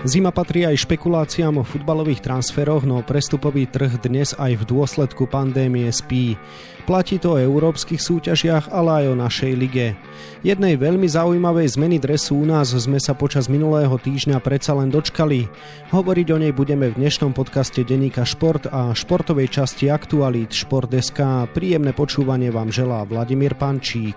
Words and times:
Zima 0.00 0.32
patrí 0.32 0.64
aj 0.64 0.88
špekuláciám 0.88 1.60
o 1.60 1.64
futbalových 1.64 2.24
transferoch, 2.24 2.88
no 2.88 3.04
prestupový 3.04 3.68
trh 3.68 4.00
dnes 4.00 4.32
aj 4.32 4.64
v 4.64 4.66
dôsledku 4.72 5.28
pandémie 5.28 5.92
spí. 5.92 6.40
Platí 6.88 7.20
to 7.20 7.36
o 7.36 7.40
európskych 7.40 8.00
súťažiach, 8.00 8.72
ale 8.72 9.04
aj 9.04 9.04
o 9.12 9.20
našej 9.20 9.52
lige. 9.52 9.92
Jednej 10.40 10.80
veľmi 10.80 11.04
zaujímavej 11.04 11.76
zmeny 11.76 12.00
dresu 12.00 12.32
u 12.32 12.48
nás 12.48 12.72
sme 12.72 12.96
sa 12.96 13.12
počas 13.12 13.52
minulého 13.52 13.92
týždňa 13.92 14.40
predsa 14.40 14.72
len 14.72 14.88
dočkali. 14.88 15.52
Hovoriť 15.92 16.26
o 16.32 16.38
nej 16.40 16.56
budeme 16.56 16.88
v 16.88 16.96
dnešnom 16.96 17.36
podcaste 17.36 17.84
Deníka 17.84 18.24
Šport 18.24 18.72
a 18.72 18.96
športovej 18.96 19.52
časti 19.52 19.92
Aktualít 19.92 20.56
Šport.sk. 20.56 21.52
Príjemné 21.52 21.92
počúvanie 21.92 22.48
vám 22.48 22.72
želá 22.72 23.04
Vladimír 23.04 23.52
Pančík. 23.52 24.16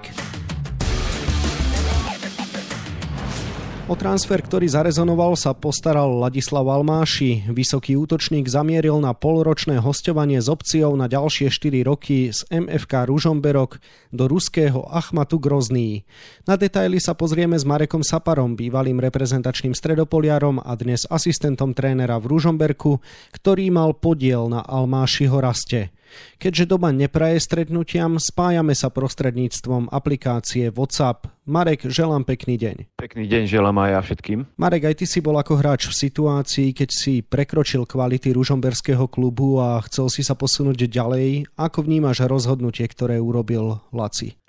O 3.92 4.00
transfer, 4.00 4.40
ktorý 4.40 4.64
zarezonoval, 4.72 5.36
sa 5.36 5.52
postaral 5.52 6.08
Ladislav 6.16 6.64
Almáši. 6.64 7.52
Vysoký 7.52 8.00
útočník 8.00 8.48
zamieril 8.48 8.96
na 9.04 9.12
polročné 9.12 9.76
hostovanie 9.84 10.40
s 10.40 10.48
opciou 10.48 10.96
na 10.96 11.12
ďalšie 11.12 11.52
4 11.52 11.84
roky 11.84 12.32
z 12.32 12.48
MFK 12.48 13.12
Ružomberok 13.12 13.84
do 14.16 14.32
ruského 14.32 14.88
Achmatu 14.88 15.36
Grozný. 15.36 16.08
Na 16.48 16.56
detaily 16.56 17.04
sa 17.04 17.12
pozrieme 17.12 17.60
s 17.60 17.68
Marekom 17.68 18.08
Saparom, 18.08 18.56
bývalým 18.56 19.04
reprezentačným 19.04 19.76
stredopoliarom 19.76 20.64
a 20.64 20.72
dnes 20.80 21.04
asistentom 21.04 21.76
trénera 21.76 22.24
v 22.24 22.40
Ružomberku, 22.40 23.04
ktorý 23.36 23.68
mal 23.68 24.00
podiel 24.00 24.48
na 24.48 24.64
Almášiho 24.64 25.44
raste. 25.44 25.92
Keďže 26.38 26.70
doba 26.70 26.92
nepraje 26.92 27.40
stretnutiam, 27.40 28.20
spájame 28.20 28.74
sa 28.74 28.92
prostredníctvom 28.92 29.90
aplikácie 29.92 30.70
WhatsApp. 30.70 31.30
Marek, 31.44 31.92
želám 31.92 32.24
pekný 32.24 32.56
deň. 32.56 32.96
Pekný 32.96 33.28
deň 33.28 33.44
želám 33.52 33.76
aj 33.84 33.90
ja 33.92 34.00
všetkým. 34.00 34.40
Marek, 34.56 34.88
aj 34.88 34.96
ty 35.04 35.06
si 35.08 35.20
bol 35.20 35.36
ako 35.36 35.60
hráč 35.60 35.92
v 35.92 36.00
situácii, 36.08 36.72
keď 36.72 36.90
si 36.92 37.20
prekročil 37.20 37.84
kvality 37.84 38.32
ružomberského 38.32 39.12
klubu 39.12 39.60
a 39.60 39.84
chcel 39.84 40.08
si 40.08 40.24
sa 40.24 40.40
posunúť 40.40 40.88
ďalej. 40.88 41.52
Ako 41.60 41.84
vnímaš 41.84 42.24
rozhodnutie, 42.24 42.88
ktoré 42.88 43.20
urobil 43.20 43.84
Laci? 43.92 44.40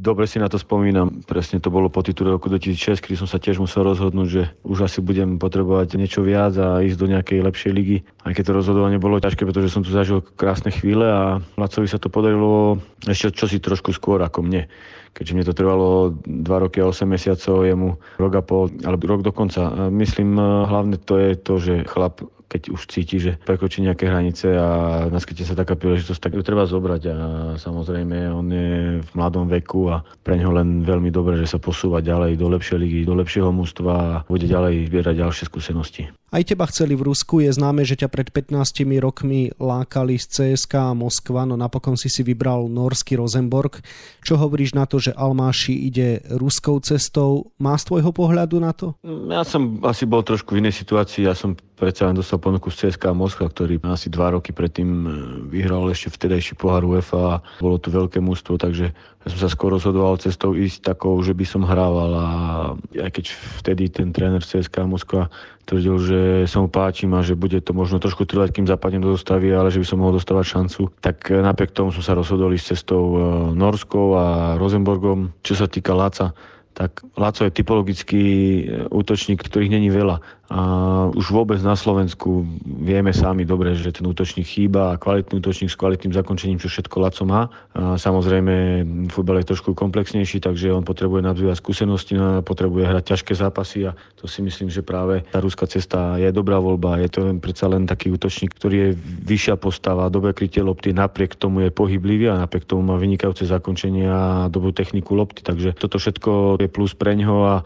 Dobre 0.00 0.30
si 0.30 0.38
na 0.38 0.46
to 0.46 0.62
spomínam. 0.62 1.26
Presne 1.26 1.58
to 1.58 1.74
bolo 1.74 1.90
po 1.90 2.06
titule 2.06 2.30
roku 2.30 2.46
2006, 2.46 3.02
kedy 3.02 3.18
som 3.18 3.26
sa 3.26 3.42
tiež 3.42 3.58
musel 3.58 3.82
rozhodnúť, 3.82 4.28
že 4.30 4.42
už 4.62 4.86
asi 4.86 5.02
budem 5.02 5.42
potrebovať 5.42 5.98
niečo 5.98 6.22
viac 6.22 6.54
a 6.54 6.78
ísť 6.78 6.98
do 6.98 7.10
nejakej 7.10 7.42
lepšej 7.42 7.72
ligy. 7.74 8.06
Aj 8.22 8.30
keď 8.30 8.46
to 8.46 8.58
rozhodovanie 8.62 9.02
bolo 9.02 9.18
ťažké, 9.18 9.42
pretože 9.42 9.74
som 9.74 9.82
tu 9.82 9.90
zažil 9.90 10.22
krásne 10.22 10.70
chvíle 10.70 11.02
a 11.02 11.42
Lacovi 11.58 11.90
sa 11.90 11.98
to 11.98 12.06
podarilo 12.06 12.78
ešte 13.10 13.34
čosi 13.34 13.58
trošku 13.58 13.90
skôr 13.90 14.22
ako 14.22 14.46
mne. 14.46 14.70
Keďže 15.18 15.34
mne 15.34 15.44
to 15.50 15.58
trvalo 15.58 16.14
2 16.22 16.46
roky 16.46 16.78
a 16.78 16.86
8 16.86 17.02
mesiacov, 17.02 17.66
jemu 17.66 17.98
rok 18.22 18.32
a 18.38 18.42
pol, 18.46 18.70
alebo 18.86 19.10
rok 19.10 19.26
dokonca. 19.26 19.90
Myslím, 19.90 20.38
hlavne 20.38 20.94
to 21.02 21.18
je 21.18 21.30
to, 21.34 21.54
že 21.58 21.74
chlap 21.90 22.22
keď 22.50 22.74
už 22.74 22.90
cíti, 22.90 23.22
že 23.22 23.38
prekročí 23.46 23.78
nejaké 23.86 24.10
hranice 24.10 24.50
a 24.58 24.68
naskytne 25.06 25.46
sa 25.46 25.54
taká 25.54 25.78
príležitosť, 25.78 26.18
tak 26.18 26.34
ju 26.34 26.42
treba 26.42 26.66
zobrať 26.66 27.02
a 27.06 27.16
samozrejme 27.62 28.26
on 28.34 28.46
je 28.50 28.70
v 28.98 29.10
mladom 29.14 29.46
veku 29.46 29.86
a 29.86 30.02
pre 30.26 30.34
neho 30.34 30.50
len 30.50 30.82
veľmi 30.82 31.14
dobre, 31.14 31.38
že 31.38 31.46
sa 31.46 31.62
posúva 31.62 32.02
ďalej 32.02 32.34
do 32.34 32.50
lepšej 32.50 32.78
ligy, 32.82 33.00
do 33.06 33.14
lepšieho 33.14 33.54
mústva 33.54 33.92
a 33.94 34.20
bude 34.26 34.50
ďalej 34.50 34.90
zbierať 34.90 35.14
ďalšie 35.22 35.44
skúsenosti. 35.46 36.10
Aj 36.30 36.46
teba 36.46 36.62
chceli 36.70 36.94
v 36.94 37.10
Rusku, 37.10 37.42
je 37.42 37.50
známe, 37.50 37.82
že 37.82 37.98
ťa 37.98 38.06
pred 38.06 38.30
15 38.30 38.86
rokmi 39.02 39.50
lákali 39.58 40.14
z 40.14 40.54
CSK 40.54 40.72
a 40.78 40.94
Moskva, 40.94 41.42
no 41.42 41.58
napokon 41.58 41.98
si 41.98 42.06
si 42.06 42.22
vybral 42.22 42.70
norský 42.70 43.18
Rosenborg. 43.18 43.82
Čo 44.22 44.38
hovoríš 44.38 44.78
na 44.78 44.86
to, 44.86 45.02
že 45.02 45.10
Almáši 45.10 45.74
ide 45.74 46.22
ruskou 46.30 46.78
cestou? 46.86 47.50
Má 47.58 47.74
z 47.74 47.90
tvojho 47.90 48.14
pohľadu 48.14 48.62
na 48.62 48.70
to? 48.70 48.94
Ja 49.26 49.42
som 49.42 49.82
asi 49.82 50.06
bol 50.06 50.22
trošku 50.22 50.54
v 50.54 50.62
inej 50.62 50.78
situácii, 50.78 51.26
ja 51.26 51.34
som 51.34 51.58
predsa 51.80 52.06
len 52.06 52.14
dostal 52.14 52.36
ponuku 52.36 52.68
z 52.68 52.86
CSK 52.86 53.10
Moskva, 53.16 53.48
ktorý 53.48 53.80
asi 53.88 54.12
dva 54.12 54.36
roky 54.36 54.52
predtým 54.52 54.88
e, 55.02 55.08
vyhral 55.48 55.88
ešte 55.88 56.12
vtedajší 56.12 56.60
pohár 56.60 56.84
UEFA 56.84 57.40
a 57.40 57.40
bolo 57.56 57.80
to 57.80 57.88
veľké 57.88 58.20
mústvo, 58.20 58.60
takže 58.60 58.92
ja 58.92 59.26
som 59.32 59.40
sa 59.40 59.48
skôr 59.48 59.72
rozhodoval 59.72 60.20
cestou 60.20 60.52
ísť 60.52 60.92
takou, 60.92 61.16
že 61.24 61.32
by 61.32 61.44
som 61.48 61.64
hrával 61.64 62.12
a 62.12 62.28
aj 63.00 63.10
keď 63.16 63.24
vtedy 63.64 63.88
ten 63.88 64.12
tréner 64.12 64.44
CSK 64.44 64.84
Moskva 64.84 65.32
tvrdil, 65.64 65.96
že 66.04 66.19
sa 66.46 66.58
mu 66.62 66.68
páčim 66.72 67.12
a 67.14 67.24
že 67.24 67.38
bude 67.38 67.60
to 67.60 67.72
možno 67.76 68.00
trošku 68.00 68.24
trvať, 68.24 68.56
kým 68.56 68.66
zapadnem 68.66 69.04
do 69.04 69.12
zostavy, 69.14 69.52
ale 69.52 69.68
že 69.72 69.80
by 69.82 69.86
som 69.86 69.98
mohol 70.00 70.16
dostávať 70.16 70.46
šancu, 70.46 70.82
tak 71.00 71.28
napriek 71.30 71.74
tomu 71.74 71.92
som 71.92 72.02
sa 72.04 72.16
rozhodol 72.16 72.54
ísť 72.54 72.76
cestou 72.76 73.04
e, 73.04 73.18
Norskou 73.54 74.16
a 74.16 74.26
Rosenborgom. 74.56 75.36
Čo 75.44 75.54
sa 75.60 75.66
týka 75.66 75.92
Laca, 75.92 76.32
tak 76.74 77.04
Laco 77.18 77.44
je 77.44 77.52
typologický 77.52 78.24
e, 78.24 78.62
útočník, 78.88 79.44
ktorých 79.44 79.74
není 79.74 79.92
veľa. 79.92 80.22
A 80.50 80.62
už 81.14 81.30
vôbec 81.30 81.62
na 81.62 81.78
Slovensku 81.78 82.42
vieme 82.66 83.14
sami 83.14 83.46
dobre, 83.46 83.70
že 83.78 83.94
ten 83.94 84.02
útočník 84.02 84.42
chýba 84.42 84.90
a 84.90 84.98
kvalitný 84.98 85.38
útočník 85.38 85.70
s 85.70 85.78
kvalitným 85.78 86.10
zakončením, 86.10 86.58
čo 86.58 86.66
všetko 86.66 86.96
Laco 86.98 87.22
má. 87.22 87.46
A 87.70 87.94
samozrejme, 87.94 88.82
futbal 89.14 89.38
je 89.38 89.54
trošku 89.54 89.78
komplexnejší, 89.78 90.42
takže 90.42 90.74
on 90.74 90.82
potrebuje 90.82 91.22
nadvíjať 91.22 91.54
skúsenosti, 91.54 92.18
no 92.18 92.42
potrebuje 92.42 92.82
hrať 92.82 93.04
ťažké 93.14 93.32
zápasy 93.38 93.78
a 93.86 93.94
to 94.18 94.26
si 94.26 94.42
myslím, 94.42 94.74
že 94.74 94.82
práve 94.82 95.22
tá 95.30 95.38
ruská 95.38 95.70
cesta 95.70 96.18
je 96.18 96.34
dobrá 96.34 96.58
voľba. 96.58 96.98
Je 96.98 97.14
to 97.14 97.30
len 97.30 97.38
predsa 97.38 97.70
len 97.70 97.86
taký 97.86 98.10
útočník, 98.10 98.50
ktorý 98.50 98.76
je 98.90 98.98
vyššia 99.30 99.54
postava, 99.54 100.10
dobre 100.10 100.34
krytie 100.34 100.66
lopty, 100.66 100.90
napriek 100.90 101.38
tomu 101.38 101.62
je 101.62 101.70
pohyblivý 101.70 102.26
a 102.26 102.42
napriek 102.42 102.66
tomu 102.66 102.90
má 102.90 102.98
vynikajúce 102.98 103.46
zakončenie 103.46 104.10
a 104.10 104.50
dobrú 104.50 104.74
techniku 104.74 105.14
lopty. 105.14 105.46
Takže 105.46 105.78
toto 105.78 106.02
všetko 106.02 106.58
je 106.58 106.66
plus 106.66 106.98
pre 106.98 107.14
ňoho 107.14 107.38
a 107.46 107.56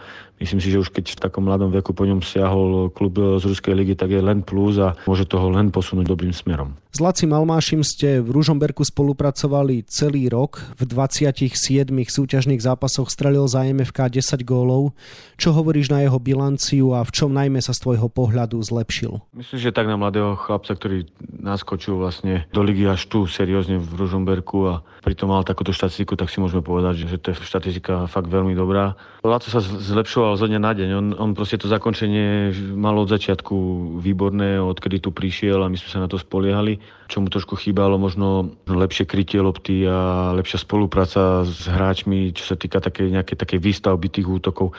Myslím 0.44 0.60
si, 0.60 0.68
že 0.68 0.76
už 0.76 0.92
keď 0.92 1.16
v 1.16 1.22
takom 1.24 1.48
mladom 1.48 1.72
veku 1.72 1.96
po 1.96 2.04
ňom 2.04 2.20
siahol 2.20 2.92
klub 2.92 3.16
z 3.16 3.48
Ruskej 3.48 3.72
ligy, 3.72 3.96
tak 3.96 4.12
je 4.12 4.20
len 4.20 4.44
plus 4.44 4.76
a 4.76 4.92
môže 5.08 5.24
toho 5.24 5.48
len 5.48 5.72
posunúť 5.72 6.04
dobrým 6.04 6.36
smerom. 6.36 6.76
S 6.94 7.02
Lacim 7.02 7.34
Almášim 7.34 7.82
ste 7.82 8.22
v 8.22 8.30
Ružomberku 8.30 8.86
spolupracovali 8.86 9.82
celý 9.90 10.30
rok. 10.30 10.62
V 10.78 10.86
27 10.86 11.90
súťažných 11.90 12.62
zápasoch 12.62 13.10
strelil 13.10 13.50
za 13.50 13.66
MFK 13.66 14.22
10 14.22 14.46
gólov. 14.46 14.94
Čo 15.34 15.50
hovoríš 15.58 15.90
na 15.90 16.06
jeho 16.06 16.22
bilanciu 16.22 16.94
a 16.94 17.02
v 17.02 17.10
čom 17.10 17.34
najmä 17.34 17.58
sa 17.58 17.74
z 17.74 17.82
tvojho 17.82 18.06
pohľadu 18.06 18.62
zlepšil? 18.62 19.18
Myslím, 19.34 19.58
že 19.58 19.74
tak 19.74 19.90
na 19.90 19.98
mladého 19.98 20.38
chlapca, 20.38 20.70
ktorý 20.78 21.10
naskočil 21.18 21.98
vlastne 21.98 22.46
do 22.54 22.62
ligy 22.62 22.86
až 22.86 23.10
tu 23.10 23.26
seriózne 23.26 23.82
v 23.82 23.90
Ružomberku 23.98 24.58
a 24.70 24.86
pritom 25.02 25.34
mal 25.34 25.42
takúto 25.42 25.74
štatistiku, 25.74 26.14
tak 26.14 26.30
si 26.30 26.38
môžeme 26.38 26.62
povedať, 26.62 27.10
že 27.10 27.18
to 27.18 27.34
je 27.34 27.42
štatistika 27.42 28.06
fakt 28.06 28.30
veľmi 28.30 28.54
dobrá. 28.54 28.94
Laco 29.26 29.50
sa 29.50 29.58
zlepšoval 29.58 30.33
zo 30.36 30.46
dňa 30.46 30.60
na 30.60 30.72
deň. 30.74 30.88
On, 30.94 31.06
on 31.16 31.30
proste 31.32 31.58
to 31.58 31.66
zakončenie 31.70 32.54
mal 32.74 32.94
od 32.98 33.10
začiatku 33.10 33.54
výborné, 33.98 34.60
odkedy 34.60 35.00
tu 35.00 35.10
prišiel 35.10 35.62
a 35.62 35.70
my 35.70 35.76
sme 35.78 35.90
sa 35.90 36.02
na 36.04 36.08
to 36.10 36.20
spoliehali 36.20 36.78
čo 37.04 37.20
mu 37.20 37.28
trošku 37.28 37.56
chýbalo, 37.60 38.00
možno 38.00 38.56
lepšie 38.64 39.04
krytie 39.04 39.40
lopty 39.40 39.84
a 39.84 40.32
lepšia 40.32 40.64
spolupráca 40.64 41.44
s 41.44 41.68
hráčmi, 41.68 42.32
čo 42.32 42.48
sa 42.48 42.56
týka 42.56 42.80
také, 42.80 43.12
nejaké 43.12 43.36
také 43.36 43.60
výstavby 43.60 44.08
tých 44.08 44.26
útokov. 44.26 44.72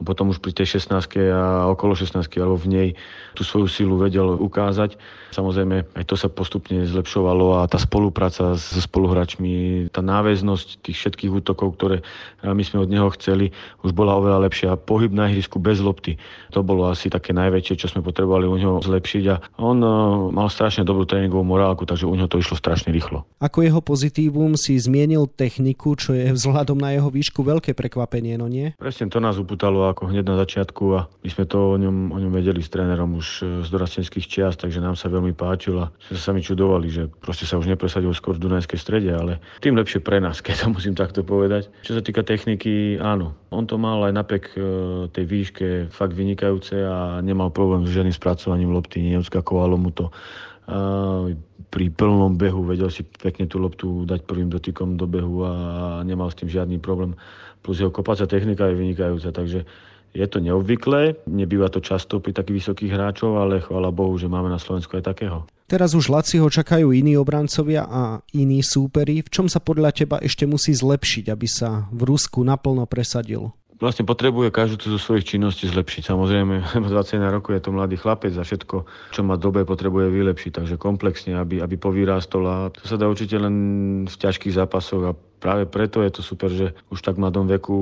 On 0.00 0.04
potom 0.08 0.32
už 0.32 0.40
pri 0.40 0.56
tej 0.56 0.80
16 0.80 0.96
a 1.28 1.68
okolo 1.68 1.92
16 1.92 2.24
alebo 2.40 2.56
v 2.56 2.68
nej 2.72 2.88
tú 3.36 3.44
svoju 3.44 3.68
silu 3.68 4.00
vedel 4.00 4.32
ukázať. 4.40 4.96
Samozrejme, 5.30 5.86
aj 5.94 6.04
to 6.08 6.18
sa 6.18 6.26
postupne 6.26 6.82
zlepšovalo 6.88 7.62
a 7.62 7.68
tá 7.70 7.78
spolupráca 7.78 8.58
so 8.58 8.80
spoluhráčmi, 8.80 9.86
tá 9.94 10.02
náväznosť 10.02 10.82
tých 10.82 10.96
všetkých 10.96 11.30
útokov, 11.44 11.78
ktoré 11.78 12.02
my 12.42 12.64
sme 12.66 12.82
od 12.82 12.90
neho 12.90 13.06
chceli, 13.14 13.54
už 13.86 13.94
bola 13.94 14.18
oveľa 14.18 14.50
lepšia. 14.50 14.80
Pohyb 14.80 15.14
na 15.14 15.30
ihrisku 15.30 15.62
bez 15.62 15.78
lopty, 15.78 16.18
to 16.50 16.66
bolo 16.66 16.90
asi 16.90 17.06
také 17.06 17.30
najväčšie, 17.30 17.78
čo 17.78 17.86
sme 17.86 18.02
potrebovali 18.02 18.50
u 18.50 18.56
neho 18.58 18.82
zlepšiť 18.82 19.24
a 19.30 19.36
on 19.60 19.78
eh, 19.84 19.90
mal 20.34 20.50
strašne 20.50 20.82
dobrú 20.82 21.06
tréningovú 21.06 21.46
morálku, 21.46 21.86
takže 21.86 22.08
u 22.08 22.14
neho 22.16 22.26
to 22.26 22.40
išlo 22.40 22.58
strašne 22.58 22.90
rýchlo. 22.90 23.22
Ako 23.38 23.62
jeho 23.62 23.78
pozitívum 23.84 24.58
si 24.58 24.74
zmienil 24.80 25.30
techniku, 25.30 25.94
čo 25.94 26.16
je 26.16 26.34
vzhľadom 26.34 26.80
na 26.80 26.96
jeho 26.96 27.12
výšku 27.12 27.44
veľké 27.44 27.76
prekvapenie, 27.76 28.34
no 28.34 28.50
nie? 28.50 28.74
Presne 28.80 29.06
to 29.06 29.22
nás 29.22 29.38
ako 29.90 30.10
hneď 30.10 30.24
na 30.24 30.36
začiatku 30.38 30.84
a 30.94 31.00
my 31.20 31.28
sme 31.28 31.44
to 31.44 31.58
o 31.58 31.76
ňom, 31.76 32.14
o 32.14 32.18
ňom 32.18 32.32
vedeli 32.32 32.62
s 32.62 32.70
trénerom 32.70 33.18
už 33.18 33.28
eh, 33.42 33.46
z 33.66 33.68
dorastenských 33.68 34.26
čiast, 34.26 34.62
takže 34.62 34.78
nám 34.78 34.94
sa 34.94 35.10
veľmi 35.10 35.34
páčil 35.34 35.76
a 35.82 35.90
sme 36.06 36.14
sa 36.14 36.22
sami 36.32 36.40
čudovali, 36.40 36.86
že 36.88 37.02
proste 37.10 37.44
sa 37.44 37.58
už 37.58 37.66
nepresadil 37.66 38.10
skôr 38.14 38.38
v 38.38 38.46
Dunajskej 38.46 38.78
strede, 38.78 39.10
ale 39.10 39.42
tým 39.58 39.74
lepšie 39.74 40.00
pre 40.00 40.22
nás, 40.22 40.38
keď 40.40 40.64
to 40.64 40.66
musím 40.70 40.94
takto 40.94 41.26
povedať. 41.26 41.68
Čo 41.82 41.98
sa 41.98 42.02
týka 42.02 42.22
techniky, 42.22 42.96
áno, 43.02 43.34
on 43.50 43.66
to 43.66 43.76
mal 43.76 44.06
aj 44.06 44.14
napriek 44.14 44.44
e, 44.54 44.58
tej 45.10 45.24
výške 45.26 45.66
fakt 45.90 46.14
vynikajúce 46.14 46.78
a 46.86 47.18
nemal 47.20 47.50
problém 47.50 47.82
s 47.84 47.94
žiadnym 47.94 48.14
spracovaním 48.14 48.70
lopty, 48.70 49.02
neodskakovalo 49.02 49.74
mu 49.74 49.90
to. 49.90 50.08
A 50.70 50.78
pri 51.70 51.86
plnom 51.90 52.34
behu 52.34 52.66
vedel 52.66 52.90
si 52.90 53.06
pekne 53.06 53.46
tú 53.46 53.62
loptu 53.62 54.06
dať 54.06 54.26
prvým 54.26 54.50
dotykom 54.50 54.98
do 54.98 55.06
behu 55.06 55.46
a 55.46 55.52
nemal 56.02 56.30
s 56.30 56.38
tým 56.38 56.50
žiadny 56.50 56.82
problém. 56.82 57.14
Plus 57.60 57.76
jeho 57.78 57.92
kopacia 57.92 58.24
technika 58.24 58.68
je 58.68 58.78
vynikajúca, 58.78 59.30
takže 59.30 59.68
je 60.10 60.26
to 60.26 60.42
neobvyklé, 60.42 61.22
nebýva 61.30 61.70
to 61.70 61.78
často 61.78 62.18
pri 62.18 62.34
takých 62.34 62.66
vysokých 62.66 62.90
hráčov, 62.90 63.38
ale 63.38 63.62
chvála 63.62 63.94
Bohu, 63.94 64.18
že 64.18 64.26
máme 64.26 64.50
na 64.50 64.58
Slovensku 64.58 64.98
aj 64.98 65.06
takého. 65.06 65.46
Teraz 65.70 65.94
už 65.94 66.10
Laciho 66.10 66.50
čakajú 66.50 66.90
iní 66.90 67.14
obrancovia 67.14 67.86
a 67.86 68.18
iní 68.34 68.58
súperi. 68.58 69.22
V 69.22 69.30
čom 69.30 69.46
sa 69.46 69.62
podľa 69.62 69.94
teba 69.94 70.18
ešte 70.18 70.42
musí 70.42 70.74
zlepšiť, 70.74 71.30
aby 71.30 71.46
sa 71.46 71.86
v 71.94 72.10
Rusku 72.10 72.42
naplno 72.42 72.90
presadil? 72.90 73.54
vlastne 73.80 74.04
potrebuje 74.04 74.52
každú 74.52 74.76
tú 74.76 74.86
zo 74.92 75.00
svojich 75.00 75.24
činností 75.24 75.64
zlepšiť. 75.66 76.12
Samozrejme, 76.12 76.54
21 76.92 77.32
rokov 77.32 77.56
je 77.56 77.62
to 77.64 77.72
mladý 77.72 77.96
chlapec 77.96 78.36
a 78.36 78.44
všetko, 78.44 78.84
čo 79.10 79.20
má 79.24 79.40
dobe, 79.40 79.64
potrebuje 79.64 80.12
vylepšiť. 80.12 80.52
Takže 80.60 80.74
komplexne, 80.76 81.40
aby, 81.40 81.64
aby 81.64 81.80
povyrástol 81.80 82.44
a 82.44 82.56
to 82.70 82.84
sa 82.84 83.00
dá 83.00 83.08
určite 83.08 83.40
len 83.40 83.54
v 84.04 84.14
ťažkých 84.14 84.52
zápasoch 84.52 85.02
a 85.08 85.12
práve 85.40 85.64
preto 85.64 86.04
je 86.04 86.12
to 86.12 86.22
super, 86.22 86.52
že 86.52 86.76
už 86.92 87.00
tak 87.00 87.16
v 87.16 87.24
mladom 87.24 87.48
veku 87.48 87.76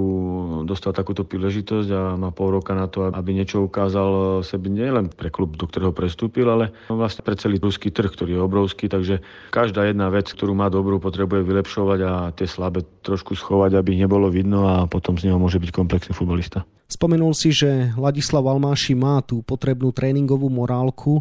dostal 0.64 0.94
takúto 0.94 1.26
príležitosť 1.26 1.88
a 1.90 2.00
má 2.14 2.30
pol 2.30 2.54
roka 2.54 2.72
na 2.72 2.86
to, 2.86 3.10
aby 3.10 3.34
niečo 3.34 3.66
ukázal 3.66 4.40
sebe 4.46 4.70
nielen 4.70 5.10
pre 5.10 5.28
klub, 5.28 5.58
do 5.58 5.66
ktorého 5.66 5.90
prestúpil, 5.90 6.46
ale 6.46 6.70
vlastne 6.86 7.26
pre 7.26 7.34
celý 7.34 7.58
ruský 7.58 7.90
trh, 7.90 8.08
ktorý 8.08 8.38
je 8.38 8.40
obrovský, 8.40 8.86
takže 8.86 9.20
každá 9.50 9.90
jedna 9.90 10.08
vec, 10.08 10.30
ktorú 10.30 10.54
má 10.54 10.70
dobrú, 10.70 11.02
potrebuje 11.02 11.42
vylepšovať 11.42 11.98
a 12.06 12.12
tie 12.32 12.46
slabé 12.46 12.86
trošku 13.02 13.34
schovať, 13.34 13.74
aby 13.74 13.98
nebolo 13.98 14.30
vidno 14.30 14.70
a 14.70 14.86
potom 14.86 15.18
z 15.18 15.28
neho 15.28 15.36
môže 15.42 15.58
byť 15.58 15.70
komplexný 15.74 16.14
futbolista. 16.14 16.62
Spomenul 16.88 17.36
si, 17.36 17.52
že 17.52 17.92
Ladislav 18.00 18.48
Almáši 18.48 18.96
má 18.96 19.20
tú 19.20 19.44
potrebnú 19.44 19.92
tréningovú 19.92 20.48
morálku. 20.48 21.20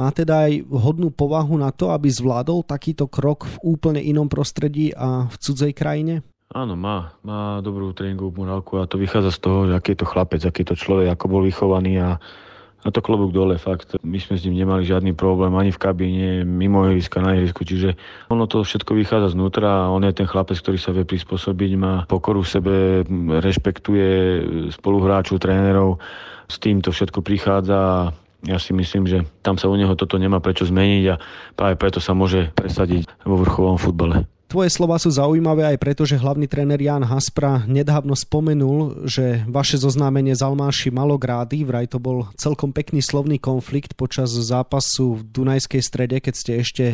Má 0.00 0.08
teda 0.16 0.48
aj 0.48 0.64
vhodnú 0.64 1.12
povahu 1.12 1.60
na 1.60 1.68
to, 1.76 1.92
aby 1.92 2.08
zvládol 2.08 2.64
takýto 2.64 3.04
krok 3.04 3.44
v 3.44 3.76
úplne 3.76 4.00
inom 4.00 4.32
prostredí 4.32 4.96
a 4.96 5.28
v 5.28 5.36
cudzej 5.36 5.76
krajine? 5.76 6.24
Áno, 6.56 6.72
má. 6.72 7.12
Má 7.20 7.60
dobrú 7.60 7.92
tréningovú 7.92 8.40
morálku 8.40 8.80
a 8.80 8.88
to 8.88 8.96
vychádza 8.96 9.36
z 9.36 9.38
toho, 9.44 9.58
aký 9.68 9.92
je 9.92 10.00
to 10.00 10.08
chlapec, 10.08 10.40
aký 10.40 10.64
je 10.64 10.72
to 10.72 10.80
človek, 10.80 11.12
ako 11.12 11.24
bol 11.28 11.42
vychovaný 11.44 12.00
a 12.00 12.16
a 12.80 12.88
to 12.88 13.04
klobúk 13.04 13.36
dole, 13.36 13.60
fakt. 13.60 13.92
My 14.00 14.16
sme 14.16 14.40
s 14.40 14.44
ním 14.48 14.64
nemali 14.64 14.88
žiadny 14.88 15.12
problém 15.12 15.52
ani 15.52 15.68
v 15.68 15.82
kabíne, 15.84 16.28
mimo 16.48 16.88
ihriska, 16.88 17.20
na 17.20 17.36
ihrisku, 17.36 17.60
čiže 17.60 17.92
ono 18.32 18.48
to 18.48 18.64
všetko 18.64 18.96
vychádza 18.96 19.36
znútra 19.36 19.84
a 19.84 19.92
on 19.92 20.00
je 20.00 20.16
ten 20.16 20.24
chlapec, 20.24 20.56
ktorý 20.56 20.80
sa 20.80 20.96
vie 20.96 21.04
prispôsobiť, 21.04 21.70
má 21.76 22.08
pokoru 22.08 22.40
v 22.40 22.48
sebe, 22.48 22.74
rešpektuje 23.44 24.08
spoluhráčov, 24.72 25.44
trénerov, 25.44 26.00
s 26.48 26.56
tým 26.56 26.80
to 26.80 26.88
všetko 26.88 27.20
prichádza 27.20 28.10
ja 28.44 28.56
si 28.56 28.72
myslím, 28.72 29.04
že 29.04 29.28
tam 29.44 29.60
sa 29.60 29.68
u 29.68 29.76
neho 29.76 29.92
toto 29.96 30.16
nemá 30.16 30.40
prečo 30.40 30.64
zmeniť 30.64 31.04
a 31.12 31.20
práve 31.56 31.74
preto 31.76 32.00
sa 32.00 32.16
môže 32.16 32.48
presadiť 32.56 33.08
vo 33.28 33.36
vrchovom 33.40 33.76
futbale. 33.76 34.24
Tvoje 34.50 34.66
slova 34.66 34.98
sú 34.98 35.14
zaujímavé 35.14 35.62
aj 35.62 35.78
preto, 35.78 36.02
že 36.02 36.18
hlavný 36.18 36.50
tréner 36.50 36.82
Jan 36.82 37.06
Haspra 37.06 37.62
nedávno 37.70 38.18
spomenul, 38.18 39.06
že 39.06 39.46
vaše 39.46 39.78
zoznámenie 39.78 40.34
z 40.34 40.42
Almáši 40.42 40.90
malo 40.90 41.14
grády, 41.14 41.62
vraj 41.62 41.86
to 41.86 42.02
bol 42.02 42.26
celkom 42.34 42.74
pekný 42.74 42.98
slovný 42.98 43.38
konflikt 43.38 43.94
počas 43.94 44.34
zápasu 44.34 45.22
v 45.22 45.30
Dunajskej 45.30 45.82
strede, 45.86 46.18
keď 46.18 46.34
ste 46.34 46.52
ešte 46.66 46.86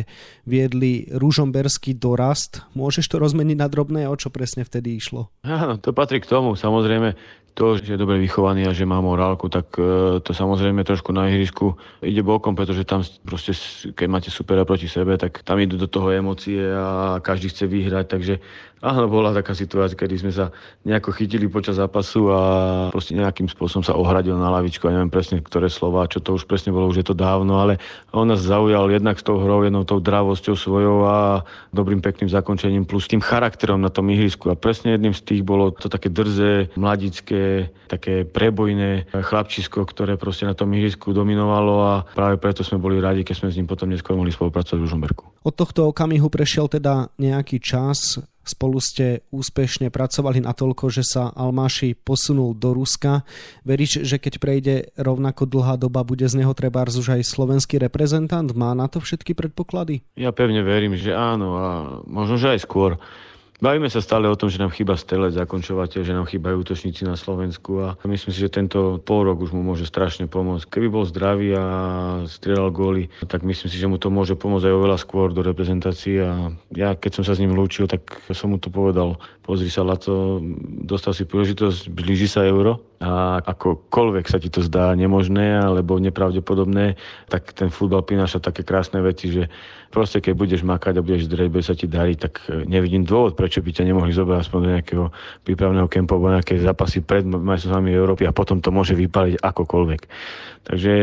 viedli 0.45 1.09
rúžomberský 1.09 1.97
dorast. 1.97 2.61
Môžeš 2.77 3.09
to 3.09 3.17
rozmeniť 3.17 3.57
na 3.57 3.65
drobné, 3.65 4.05
o 4.05 4.13
čo 4.13 4.29
presne 4.29 4.61
vtedy 4.61 4.93
išlo? 4.93 5.33
Áno, 5.41 5.81
to 5.81 5.97
patrí 5.97 6.21
k 6.21 6.29
tomu. 6.29 6.53
Samozrejme, 6.53 7.17
to, 7.57 7.81
že 7.81 7.97
je 7.97 7.97
dobre 7.97 8.21
vychovaný 8.21 8.69
a 8.69 8.71
že 8.77 8.85
má 8.85 9.01
morálku, 9.01 9.49
tak 9.49 9.73
e, 9.81 10.21
to 10.21 10.29
samozrejme 10.29 10.85
trošku 10.85 11.09
na 11.09 11.25
ihrisku 11.25 11.73
ide 12.05 12.21
bokom, 12.21 12.53
pretože 12.53 12.85
tam 12.85 13.01
proste, 13.25 13.57
keď 13.97 14.07
máte 14.07 14.29
supera 14.29 14.61
proti 14.61 14.85
sebe, 14.85 15.17
tak 15.17 15.41
tam 15.41 15.57
idú 15.57 15.73
do 15.73 15.89
toho 15.89 16.13
emócie 16.13 16.61
a 16.61 17.17
každý 17.17 17.46
chce 17.49 17.67
vyhrať, 17.67 18.07
takže 18.07 18.39
Áno, 18.77 19.09
bola 19.09 19.33
taká 19.33 19.57
situácia, 19.57 19.97
kedy 19.97 20.15
sme 20.21 20.29
sa 20.29 20.53
nejako 20.85 21.09
chytili 21.09 21.49
počas 21.49 21.81
zápasu 21.81 22.29
a 22.29 22.41
proste 22.93 23.17
nejakým 23.17 23.49
spôsobom 23.49 23.81
sa 23.81 23.97
ohradil 23.97 24.37
na 24.37 24.53
lavičku 24.53 24.85
a 24.85 24.93
neviem 24.93 25.09
presne, 25.09 25.41
ktoré 25.41 25.65
slova, 25.65 26.05
čo 26.05 26.21
to 26.21 26.37
už 26.37 26.45
presne 26.45 26.69
bolo, 26.69 26.85
už 26.85 27.01
je 27.01 27.07
to 27.09 27.17
dávno, 27.17 27.57
ale 27.57 27.81
on 28.13 28.29
nás 28.29 28.45
zaujal 28.45 28.85
jednak 28.93 29.17
s 29.17 29.25
tou 29.25 29.41
hrou, 29.41 29.65
jednou 29.65 29.81
tou 29.81 29.97
dravosťou 29.97 30.53
svojou 30.53 31.09
a 31.09 31.41
dobrým 31.73 32.05
pekným 32.05 32.29
zakončením 32.29 32.85
plus 32.85 33.09
tým 33.09 33.17
charakterom 33.17 33.81
na 33.81 33.89
tom 33.89 34.05
ihrisku. 34.13 34.53
A 34.53 34.59
presne 34.59 34.93
jedným 34.93 35.17
z 35.17 35.25
tých 35.25 35.41
bolo 35.41 35.73
to 35.73 35.89
také 35.89 36.13
drze, 36.13 36.69
mladické, 36.77 37.73
také 37.89 38.29
prebojné 38.29 39.09
chlapčisko, 39.09 39.89
ktoré 39.89 40.21
proste 40.21 40.45
na 40.45 40.53
tom 40.53 40.69
ihrisku 40.77 41.17
dominovalo 41.17 41.75
a 41.81 41.93
práve 42.13 42.37
preto 42.37 42.61
sme 42.61 42.77
boli 42.77 43.01
radi, 43.01 43.25
keď 43.25 43.35
sme 43.41 43.49
s 43.49 43.57
ním 43.57 43.65
potom 43.65 43.89
neskôr 43.89 44.13
mohli 44.13 44.29
spolupracovať 44.29 44.79
v 44.85 44.85
Žumberku. 44.85 45.25
Od 45.41 45.55
tohto 45.55 45.89
okamihu 45.89 46.29
prešiel 46.29 46.69
teda 46.69 47.09
nejaký 47.17 47.57
čas, 47.57 48.21
Spolu 48.47 48.79
ste 48.79 49.27
úspešne 49.29 49.91
pracovali 49.91 50.41
natoľko, 50.41 50.87
že 50.87 51.03
sa 51.03 51.29
Almáši 51.35 51.93
posunul 51.93 52.55
do 52.55 52.73
Ruska. 52.73 53.27
Veríš, 53.67 54.07
že 54.07 54.17
keď 54.17 54.33
prejde 54.39 54.75
rovnako 54.95 55.45
dlhá 55.45 55.75
doba, 55.75 56.07
bude 56.07 56.23
z 56.25 56.39
neho 56.39 56.55
treba 56.55 56.87
už 56.87 57.19
aj 57.19 57.27
slovenský 57.27 57.77
reprezentant? 57.77 58.47
Má 58.55 58.71
na 58.71 58.87
to 58.87 59.03
všetky 59.03 59.35
predpoklady? 59.35 60.01
Ja 60.15 60.31
pevne 60.31 60.63
verím, 60.63 60.95
že 60.95 61.11
áno 61.11 61.47
a 61.59 61.67
možno, 62.07 62.39
že 62.39 62.55
aj 62.55 62.63
skôr. 62.63 62.95
Bavíme 63.57 63.89
sa 63.89 64.05
stále 64.05 64.29
o 64.29 64.37
tom, 64.37 64.53
že 64.53 64.61
nám 64.61 64.69
chýba 64.69 64.93
stelec, 64.93 65.33
zakončovateľ, 65.33 66.05
že 66.05 66.13
nám 66.13 66.29
chýbajú 66.29 66.61
útočníci 66.61 67.09
na 67.09 67.17
Slovensku 67.17 67.81
a 67.81 67.97
myslím 68.05 68.29
si, 68.29 68.45
že 68.45 68.53
tento 68.53 69.01
pol 69.01 69.25
rok 69.25 69.41
už 69.41 69.49
mu 69.49 69.65
môže 69.65 69.89
strašne 69.89 70.29
pomôcť. 70.29 70.69
Keby 70.69 70.93
bol 70.93 71.09
zdravý 71.09 71.57
a 71.57 71.65
strieľal 72.29 72.69
góly, 72.69 73.09
tak 73.25 73.41
myslím 73.41 73.65
si, 73.65 73.81
že 73.81 73.89
mu 73.89 73.97
to 73.97 74.13
môže 74.13 74.37
pomôcť 74.37 74.69
aj 74.69 74.77
oveľa 74.77 74.97
skôr 75.01 75.33
do 75.33 75.41
reprezentácie 75.41 76.21
a 76.21 76.53
ja 76.69 76.93
keď 76.93 77.17
som 77.17 77.23
sa 77.25 77.33
s 77.33 77.41
ním 77.41 77.57
lúčil, 77.57 77.89
tak 77.89 78.05
som 78.29 78.53
mu 78.53 78.61
to 78.61 78.69
povedal. 78.69 79.17
Pozri 79.41 79.73
sa, 79.73 79.81
Laco, 79.81 80.37
dostal 80.85 81.17
si 81.17 81.25
príležitosť, 81.25 81.89
blíži 81.89 82.29
sa 82.29 82.45
euro 82.45 82.83
a 83.01 83.41
akokoľvek 83.41 84.25
sa 84.27 84.37
ti 84.37 84.53
to 84.53 84.59
zdá 84.61 84.93
nemožné 84.93 85.55
alebo 85.55 85.97
nepravdepodobné, 85.97 86.99
tak 87.31 87.57
ten 87.57 87.73
futbal 87.73 88.03
prináša 88.03 88.43
také 88.43 88.61
krásne 88.67 88.99
veci, 88.99 89.31
že 89.31 89.47
proste 89.87 90.19
keď 90.19 90.33
budeš 90.35 90.61
makať 90.67 90.99
a 90.99 91.05
budeš 91.05 91.31
zdrieť, 91.31 91.47
bude 91.47 91.63
sa 91.63 91.79
ti 91.79 91.87
dariť, 91.87 92.17
tak 92.19 92.33
nevidím 92.67 93.07
dôvod, 93.07 93.39
prečo 93.47 93.63
by 93.63 93.71
ťa 93.71 93.87
nemohli 93.87 94.11
zobrať 94.11 94.43
aspoň 94.43 94.59
do 94.59 94.69
nejakého 94.75 95.05
prípravného 95.47 95.87
kempu 95.87 96.19
alebo 96.19 96.35
nejaké 96.35 96.59
zápasy 96.59 96.99
pred 96.99 97.23
majstrovstvami 97.23 97.95
Európy 97.95 98.27
a 98.27 98.35
potom 98.35 98.59
to 98.59 98.75
môže 98.75 98.91
vypaliť 98.91 99.39
akokoľvek. 99.39 100.01
Takže 100.67 100.93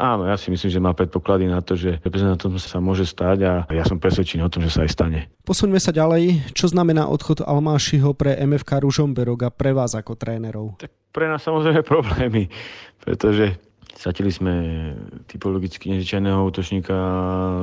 áno, 0.00 0.24
ja 0.24 0.40
si 0.40 0.48
myslím, 0.48 0.72
že 0.72 0.80
má 0.80 0.96
predpoklady 0.96 1.44
na 1.52 1.60
to, 1.60 1.76
že 1.76 2.00
reprezentantom 2.00 2.56
sa 2.56 2.80
môže 2.80 3.04
stať 3.04 3.38
a 3.44 3.52
ja 3.68 3.84
som 3.84 4.00
presvedčený 4.00 4.40
o 4.40 4.48
tom, 4.48 4.64
že 4.64 4.72
sa 4.72 4.88
aj 4.88 4.90
stane. 4.96 5.28
Posuňme 5.44 5.76
sa 5.76 5.92
ďalej. 5.92 6.56
Čo 6.56 6.72
znamená 6.72 7.12
odchod 7.12 7.44
Almášiho 7.44 8.16
pre 8.16 8.40
MFK 8.40 8.80
Ružomberok 8.80 9.44
a 9.44 9.50
pre 9.52 9.76
vás 9.76 9.92
ako 9.92 10.16
trénerov? 10.16 10.80
Tak 10.80 11.12
pre 11.12 11.28
nás 11.28 11.44
samozrejme 11.44 11.84
problémy, 11.84 12.48
pretože 13.04 13.60
Stratili 13.92 14.32
sme 14.32 14.54
typologicky 15.30 15.92
nezvyčajného 15.92 16.40
útočníka, 16.42 16.96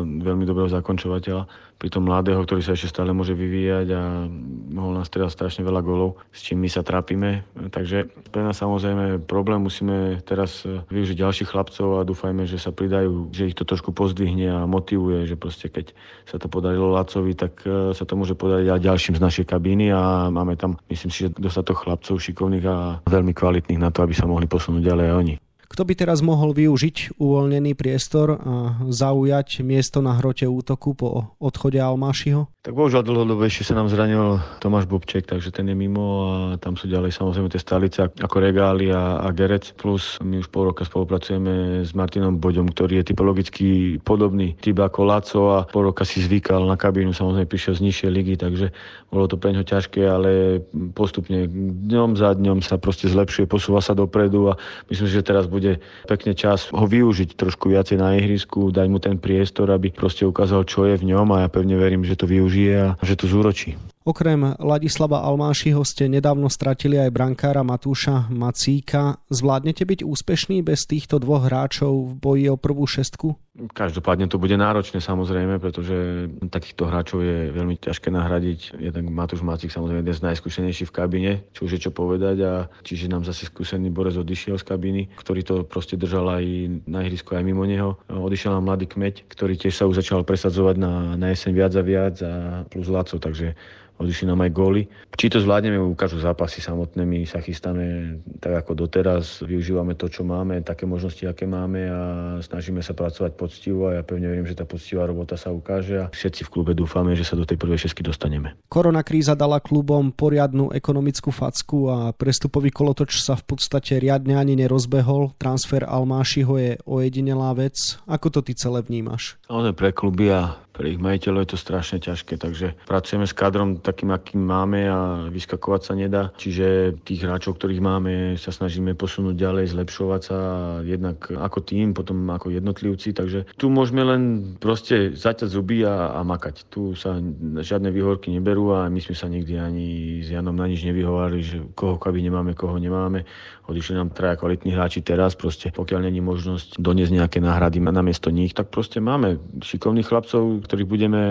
veľmi 0.06 0.46
dobrého 0.46 0.70
zakončovateľa, 0.72 1.50
pritom 1.80 2.04
mladého, 2.04 2.44
ktorý 2.44 2.60
sa 2.60 2.76
ešte 2.76 2.92
stále 2.92 3.16
môže 3.16 3.32
vyvíjať 3.32 3.88
a 3.96 4.28
mohol 4.76 5.00
nás 5.00 5.08
teda 5.08 5.32
strašne 5.32 5.64
veľa 5.64 5.80
golov, 5.80 6.20
s 6.36 6.44
čím 6.44 6.60
my 6.60 6.70
sa 6.70 6.84
trápime. 6.84 7.48
Takže 7.72 8.12
pre 8.36 8.44
nás 8.44 8.60
samozrejme 8.60 9.24
problém, 9.24 9.64
musíme 9.64 10.20
teraz 10.28 10.68
využiť 10.68 11.24
ďalších 11.24 11.50
chlapcov 11.50 12.04
a 12.04 12.08
dúfajme, 12.08 12.44
že 12.44 12.60
sa 12.60 12.76
pridajú, 12.76 13.32
že 13.32 13.50
ich 13.50 13.58
to 13.58 13.64
trošku 13.64 13.96
pozdvihne 13.96 14.52
a 14.52 14.68
motivuje, 14.68 15.24
že 15.24 15.40
proste 15.40 15.72
keď 15.72 15.96
sa 16.28 16.36
to 16.36 16.52
podarilo 16.52 16.92
Lacovi, 16.92 17.32
tak 17.34 17.64
e, 17.64 17.96
sa 17.96 18.04
to 18.04 18.20
môže 18.20 18.36
podariť 18.36 18.68
aj 18.76 18.84
ďalším 18.84 19.16
z 19.16 19.24
našej 19.24 19.46
kabíny 19.48 19.96
a 19.96 20.28
máme 20.28 20.60
tam, 20.60 20.76
myslím 20.92 21.10
si, 21.10 21.26
že 21.26 21.36
dostatok 21.40 21.88
chlapcov 21.88 22.20
šikovných 22.20 22.66
a 22.68 23.00
veľmi 23.08 23.32
kvalitných 23.32 23.80
na 23.80 23.90
to, 23.90 24.04
aby 24.04 24.12
sa 24.12 24.28
mohli 24.28 24.52
posunúť 24.52 24.84
ďalej 24.84 25.08
aj 25.08 25.16
oni. 25.16 25.36
Kto 25.70 25.86
by 25.86 25.94
teraz 25.94 26.26
mohol 26.26 26.58
využiť 26.58 27.22
uvoľnený 27.22 27.78
priestor 27.78 28.42
a 28.42 28.54
zaujať 28.90 29.62
miesto 29.62 30.02
na 30.02 30.18
hrote 30.18 30.50
útoku 30.50 30.98
po 30.98 31.38
odchode 31.38 31.78
Almášiho? 31.78 32.50
Tak 32.60 32.74
bohužiaľ 32.76 33.06
dlhodobejšie 33.06 33.64
sa 33.64 33.78
nám 33.78 33.88
zranil 33.88 34.42
Tomáš 34.60 34.90
Bobček, 34.90 35.30
takže 35.30 35.54
ten 35.54 35.70
je 35.70 35.78
mimo 35.78 36.06
a 36.28 36.38
tam 36.58 36.74
sú 36.74 36.90
ďalej 36.90 37.16
samozrejme 37.16 37.54
tie 37.54 37.62
stalice 37.62 38.10
ako 38.10 38.36
Regály 38.42 38.90
a, 38.90 39.24
a 39.24 39.30
Gerec. 39.32 39.72
Plus 39.78 40.18
my 40.26 40.42
už 40.42 40.50
pol 40.50 40.74
roka 40.74 40.84
spolupracujeme 40.84 41.86
s 41.86 41.94
Martinom 41.94 42.42
Boďom, 42.42 42.68
ktorý 42.74 43.00
je 43.00 43.14
typologicky 43.14 43.68
podobný 44.02 44.58
typ 44.60 44.82
ako 44.82 45.00
Laco 45.06 45.42
a 45.54 45.70
pol 45.70 45.94
roka 45.94 46.02
si 46.02 46.20
zvykal 46.20 46.66
na 46.66 46.76
kabínu, 46.76 47.14
samozrejme 47.14 47.46
prišiel 47.46 47.78
z 47.78 47.86
nižšej 47.86 48.10
ligy, 48.10 48.36
takže 48.42 48.74
bolo 49.14 49.30
to 49.30 49.38
pre 49.38 49.54
ňo 49.54 49.64
ťažké, 49.64 50.02
ale 50.04 50.60
postupne 50.98 51.46
dňom 51.90 52.18
za 52.18 52.34
dňom 52.34 52.60
sa 52.66 52.82
proste 52.82 53.06
zlepšuje, 53.08 53.46
posúva 53.46 53.80
sa 53.80 53.94
dopredu 53.94 54.52
a 54.52 54.60
myslím 54.90 55.08
že 55.10 55.26
teraz 55.26 55.48
bude 55.50 55.59
bude 55.60 55.84
pekne 56.08 56.34
čas 56.34 56.72
ho 56.72 56.88
využiť 56.88 57.36
trošku 57.36 57.70
viacej 57.70 58.00
na 58.00 58.16
ihrisku, 58.16 58.72
dať 58.72 58.88
mu 58.88 58.98
ten 59.04 59.20
priestor, 59.20 59.70
aby 59.76 59.92
proste 59.92 60.24
ukázal, 60.24 60.64
čo 60.64 60.88
je 60.88 60.96
v 60.96 61.12
ňom 61.12 61.36
a 61.36 61.44
ja 61.44 61.48
pevne 61.52 61.76
verím, 61.76 62.08
že 62.08 62.16
to 62.16 62.26
využije 62.26 62.96
a 62.96 63.04
že 63.04 63.20
to 63.20 63.28
zúročí. 63.28 63.76
Okrem 64.08 64.58
Ladislava 64.58 65.22
Almášiho 65.22 65.84
ste 65.86 66.10
nedávno 66.10 66.50
stratili 66.50 66.98
aj 66.98 67.14
brankára 67.14 67.62
Matúša 67.62 68.32
Macíka. 68.32 69.22
Zvládnete 69.30 69.86
byť 69.86 70.02
úspešný 70.02 70.66
bez 70.66 70.88
týchto 70.90 71.22
dvoch 71.22 71.46
hráčov 71.46 72.10
v 72.10 72.12
boji 72.18 72.46
o 72.50 72.58
prvú 72.58 72.90
šestku? 72.90 73.38
Každopádne 73.60 74.32
to 74.32 74.40
bude 74.40 74.56
náročné 74.56 75.04
samozrejme, 75.04 75.60
pretože 75.60 76.28
takýchto 76.48 76.88
hráčov 76.88 77.20
je 77.20 77.52
veľmi 77.52 77.76
ťažké 77.76 78.08
nahradiť. 78.08 78.80
Jednak 78.80 79.12
Matúš 79.12 79.44
Macik 79.44 79.76
samozrejme 79.76 80.06
jeden 80.08 80.16
z 80.16 80.26
najskúsenejších 80.32 80.88
v 80.88 80.96
kabine, 80.96 81.32
čo 81.52 81.68
už 81.68 81.76
je 81.76 81.84
čo 81.88 81.92
povedať 81.92 82.38
a 82.48 82.54
čiže 82.88 83.12
nám 83.12 83.28
zase 83.28 83.52
skúsený 83.52 83.92
Borec 83.92 84.16
odišiel 84.16 84.56
z 84.56 84.64
kabiny, 84.64 85.02
ktorý 85.20 85.42
to 85.44 85.56
proste 85.68 86.00
držal 86.00 86.40
aj 86.40 86.46
na 86.88 87.04
ihrisku 87.04 87.36
aj 87.36 87.44
mimo 87.44 87.68
neho. 87.68 88.00
Odišiel 88.08 88.56
nám 88.56 88.72
mladý 88.72 88.88
kmeď, 88.88 89.28
ktorý 89.28 89.60
tiež 89.60 89.76
sa 89.76 89.88
už 89.92 90.00
začal 90.00 90.24
presadzovať 90.24 90.76
na, 90.80 91.20
na 91.20 91.36
jeseň 91.36 91.52
viac 91.52 91.74
a 91.76 91.84
viac 91.84 92.16
a 92.24 92.34
plus 92.72 92.88
Laco, 92.88 93.20
takže 93.20 93.60
odišli 94.00 94.32
nám 94.32 94.48
aj 94.48 94.52
góly. 94.56 94.82
Či 95.20 95.28
to 95.28 95.44
zvládneme, 95.44 95.76
ukážu 95.76 96.24
zápasy 96.24 96.64
samotné, 96.64 97.04
my 97.04 97.28
sa 97.28 97.44
chystáme 97.44 98.16
tak 98.40 98.64
ako 98.64 98.88
doteraz, 98.88 99.44
využívame 99.44 100.00
to, 100.00 100.08
čo 100.08 100.24
máme, 100.24 100.64
také 100.64 100.88
možnosti, 100.88 101.28
aké 101.28 101.44
máme 101.44 101.92
a 101.92 102.02
snažíme 102.40 102.80
sa 102.80 102.96
pracovať 102.96 103.36
poctivo 103.50 103.90
a 103.90 103.98
ja 103.98 104.04
pevne 104.06 104.30
verím, 104.30 104.46
že 104.46 104.54
tá 104.54 104.70
poctivá 104.70 105.10
robota 105.10 105.34
sa 105.34 105.50
ukáže 105.50 105.98
a 105.98 106.06
všetci 106.14 106.46
v 106.46 106.52
klube 106.54 106.78
dúfame, 106.78 107.18
že 107.18 107.26
sa 107.26 107.34
do 107.34 107.50
tej 107.50 107.58
prvej 107.58 107.90
šesky 107.90 108.06
dostaneme. 108.06 108.54
Korona 108.70 109.02
kríza 109.02 109.34
dala 109.34 109.58
klubom 109.58 110.14
poriadnu 110.14 110.70
ekonomickú 110.70 111.34
facku 111.34 111.90
a 111.90 112.14
prestupový 112.14 112.70
kolotoč 112.70 113.26
sa 113.26 113.34
v 113.34 113.58
podstate 113.58 113.98
riadne 113.98 114.38
ani 114.38 114.54
nerozbehol. 114.54 115.34
Transfer 115.42 115.82
Almášiho 115.82 116.54
je 116.62 116.72
ojedinelá 116.86 117.58
vec. 117.58 117.98
Ako 118.06 118.30
to 118.30 118.46
ty 118.46 118.54
celé 118.54 118.86
vnímaš? 118.86 119.42
Ale 119.50 119.74
pre 119.74 119.90
kluby 119.90 120.30
a 120.30 120.62
pre 120.80 120.96
ich 120.96 121.04
majiteľov 121.04 121.44
je 121.44 121.52
to 121.52 121.60
strašne 121.60 122.00
ťažké, 122.00 122.40
takže 122.40 122.72
pracujeme 122.88 123.28
s 123.28 123.36
kadrom 123.36 123.84
takým, 123.84 124.16
akým 124.16 124.40
máme 124.40 124.88
a 124.88 125.28
vyskakovať 125.28 125.82
sa 125.84 125.94
nedá. 126.00 126.32
Čiže 126.40 126.96
tých 127.04 127.28
hráčov, 127.28 127.60
ktorých 127.60 127.84
máme, 127.84 128.40
sa 128.40 128.56
snažíme 128.56 128.96
posunúť 128.96 129.36
ďalej, 129.36 129.76
zlepšovať 129.76 130.22
sa 130.24 130.40
jednak 130.88 131.28
ako 131.36 131.60
tým, 131.68 131.92
potom 131.92 132.24
ako 132.32 132.56
jednotlivci. 132.56 133.12
Takže 133.12 133.52
tu 133.60 133.68
môžeme 133.68 134.08
len 134.08 134.56
proste 134.56 135.12
zaťať 135.12 135.52
zuby 135.52 135.84
a, 135.84 136.16
a 136.16 136.24
makať. 136.24 136.72
Tu 136.72 136.96
sa 136.96 137.20
žiadne 137.60 137.92
výhorky 137.92 138.32
neberú 138.32 138.72
a 138.72 138.88
my 138.88 139.04
sme 139.04 139.20
sa 139.20 139.28
nikdy 139.28 139.60
ani 139.60 139.88
s 140.24 140.32
Janom 140.32 140.56
na 140.56 140.64
nič 140.72 140.88
nevyhovárali, 140.88 141.44
že 141.44 141.60
koho 141.76 142.00
kaby 142.00 142.24
nemáme, 142.24 142.56
koho 142.56 142.80
nemáme. 142.80 143.28
Odišli 143.70 144.02
nám 144.02 144.10
traja 144.10 144.34
kvalitní 144.34 144.74
hráči 144.74 145.06
teraz, 145.06 145.38
proste 145.38 145.70
pokiaľ 145.70 146.10
není 146.10 146.26
možnosť 146.26 146.82
doniesť 146.82 147.14
nejaké 147.14 147.38
náhrady 147.38 147.78
na 147.78 148.02
miesto 148.02 148.34
nich, 148.34 148.58
tak 148.58 148.74
proste 148.74 148.98
máme 148.98 149.38
šikovných 149.62 150.10
chlapcov, 150.10 150.66
ktorých 150.66 150.90
budeme 150.90 151.22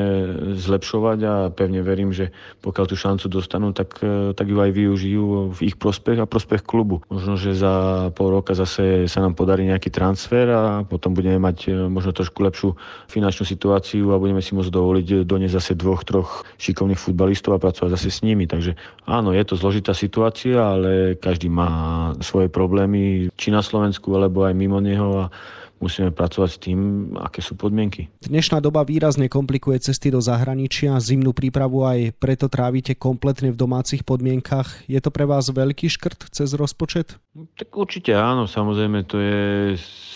zlepšovať 0.54 1.18
a 1.26 1.35
pevne 1.50 1.83
verím, 1.83 2.14
že 2.14 2.30
pokiaľ 2.62 2.85
tú 2.87 2.95
šancu 2.95 3.26
dostanú, 3.26 3.75
tak, 3.75 3.99
e, 4.07 4.38
tak 4.38 4.47
ju 4.47 4.54
aj 4.54 4.71
využijú 4.71 5.50
v 5.50 5.59
ich 5.66 5.75
prospech 5.75 6.23
a 6.23 6.30
prospech 6.30 6.62
klubu. 6.62 7.02
Možno, 7.11 7.35
že 7.35 7.59
za 7.59 8.07
pol 8.14 8.30
roka 8.30 8.54
zase 8.54 9.11
sa 9.11 9.18
nám 9.18 9.35
podarí 9.35 9.66
nejaký 9.66 9.90
transfer 9.90 10.47
a 10.47 10.87
potom 10.87 11.18
budeme 11.18 11.42
mať 11.42 11.59
e, 11.66 11.90
možno 11.90 12.14
trošku 12.14 12.38
lepšiu 12.47 12.78
finančnú 13.11 13.50
situáciu 13.50 14.14
a 14.14 14.23
budeme 14.23 14.38
si 14.38 14.54
môcť 14.54 14.71
dovoliť 14.71 15.26
doniesť 15.26 15.57
zase 15.59 15.73
dvoch, 15.75 16.07
troch 16.07 16.47
šikovných 16.62 17.02
futbalistov 17.02 17.59
a 17.59 17.62
pracovať 17.66 17.99
zase 17.99 18.14
s 18.14 18.23
nimi. 18.23 18.47
Takže 18.47 18.78
áno, 19.11 19.35
je 19.35 19.42
to 19.42 19.59
zložitá 19.59 19.90
situácia, 19.90 20.54
ale 20.54 21.18
každý 21.18 21.50
má 21.50 22.14
svoje 22.28 22.52
problémy, 22.52 23.32
či 23.40 23.49
na 23.49 23.64
Slovensku, 23.64 24.12
alebo 24.12 24.44
aj 24.44 24.52
mimo 24.52 24.85
neho. 24.85 25.25
A 25.25 25.32
musíme 25.78 26.11
pracovať 26.11 26.50
s 26.50 26.58
tým, 26.58 26.78
aké 27.18 27.42
sú 27.42 27.54
podmienky. 27.54 28.11
Dnešná 28.23 28.58
doba 28.62 28.82
výrazne 28.87 29.26
komplikuje 29.26 29.78
cesty 29.82 30.12
do 30.12 30.23
zahraničia, 30.23 30.99
zimnú 30.99 31.35
prípravu 31.35 31.87
aj 31.87 32.14
preto 32.18 32.47
trávite 32.50 32.94
kompletne 32.94 33.50
v 33.54 33.61
domácich 33.61 34.02
podmienkach. 34.02 34.87
Je 34.90 34.99
to 34.99 35.11
pre 35.12 35.25
vás 35.26 35.50
veľký 35.50 35.87
škrt 35.90 36.30
cez 36.32 36.50
rozpočet? 36.54 37.18
No, 37.37 37.47
tak 37.54 37.70
určite 37.76 38.16
áno, 38.16 38.49
samozrejme 38.49 39.06
to 39.06 39.20
je 39.20 39.42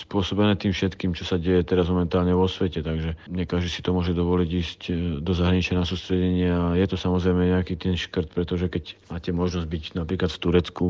spôsobené 0.03 0.57
tým 0.59 0.73
všetkým, 0.73 1.13
čo 1.13 1.23
sa 1.23 1.39
deje 1.39 1.63
teraz 1.63 1.87
momentálne 1.93 2.33
vo 2.33 2.49
svete, 2.49 2.83
takže 2.83 3.15
nie 3.29 3.45
každý 3.45 3.69
si 3.69 3.81
to 3.85 3.95
môže 3.95 4.17
dovoliť 4.17 4.51
ísť 4.51 4.81
e, 4.89 4.93
do 5.21 5.33
zahraničia 5.37 5.79
na 5.79 5.87
sústredenie 5.87 6.49
a 6.49 6.75
je 6.75 6.87
to 6.89 6.97
samozrejme 6.97 7.53
nejaký 7.53 7.77
ten 7.77 7.95
škrt, 7.95 8.33
pretože 8.33 8.67
keď 8.67 8.99
máte 9.13 9.31
možnosť 9.31 9.67
byť 9.69 9.85
napríklad 9.95 10.31
v 10.33 10.41
Turecku 10.41 10.87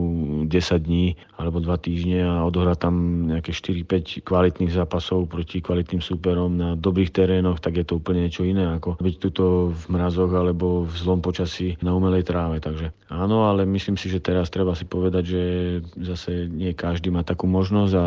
10 0.46 0.86
dní 0.86 1.18
alebo 1.36 1.58
2 1.58 1.68
týždne 1.82 2.22
a 2.22 2.46
odohrať 2.46 2.78
tam 2.78 2.94
nejaké 3.28 3.50
4-5 3.50 4.22
kvalitných 4.22 4.62
kvalitných 4.62 4.78
zápasov 4.78 5.26
proti 5.26 5.59
kvalitným 5.59 5.99
súperom 5.99 6.54
na 6.54 6.78
dobrých 6.78 7.11
terénoch, 7.11 7.59
tak 7.59 7.83
je 7.83 7.85
to 7.85 7.99
úplne 7.99 8.23
niečo 8.23 8.47
iné 8.47 8.62
ako 8.78 8.95
byť 9.02 9.16
tuto 9.19 9.75
v 9.75 9.85
mrazoch 9.90 10.31
alebo 10.31 10.87
v 10.87 10.95
zlom 10.95 11.19
počasí 11.19 11.75
na 11.83 11.90
umelej 11.90 12.23
tráve. 12.23 12.62
Takže 12.62 12.95
áno, 13.11 13.50
ale 13.50 13.66
myslím 13.66 13.99
si, 13.99 14.07
že 14.07 14.23
teraz 14.23 14.54
treba 14.54 14.78
si 14.78 14.87
povedať, 14.87 15.25
že 15.26 15.42
zase 15.99 16.47
nie 16.47 16.71
každý 16.78 17.11
má 17.11 17.26
takú 17.26 17.50
možnosť 17.50 17.92
a 17.99 18.07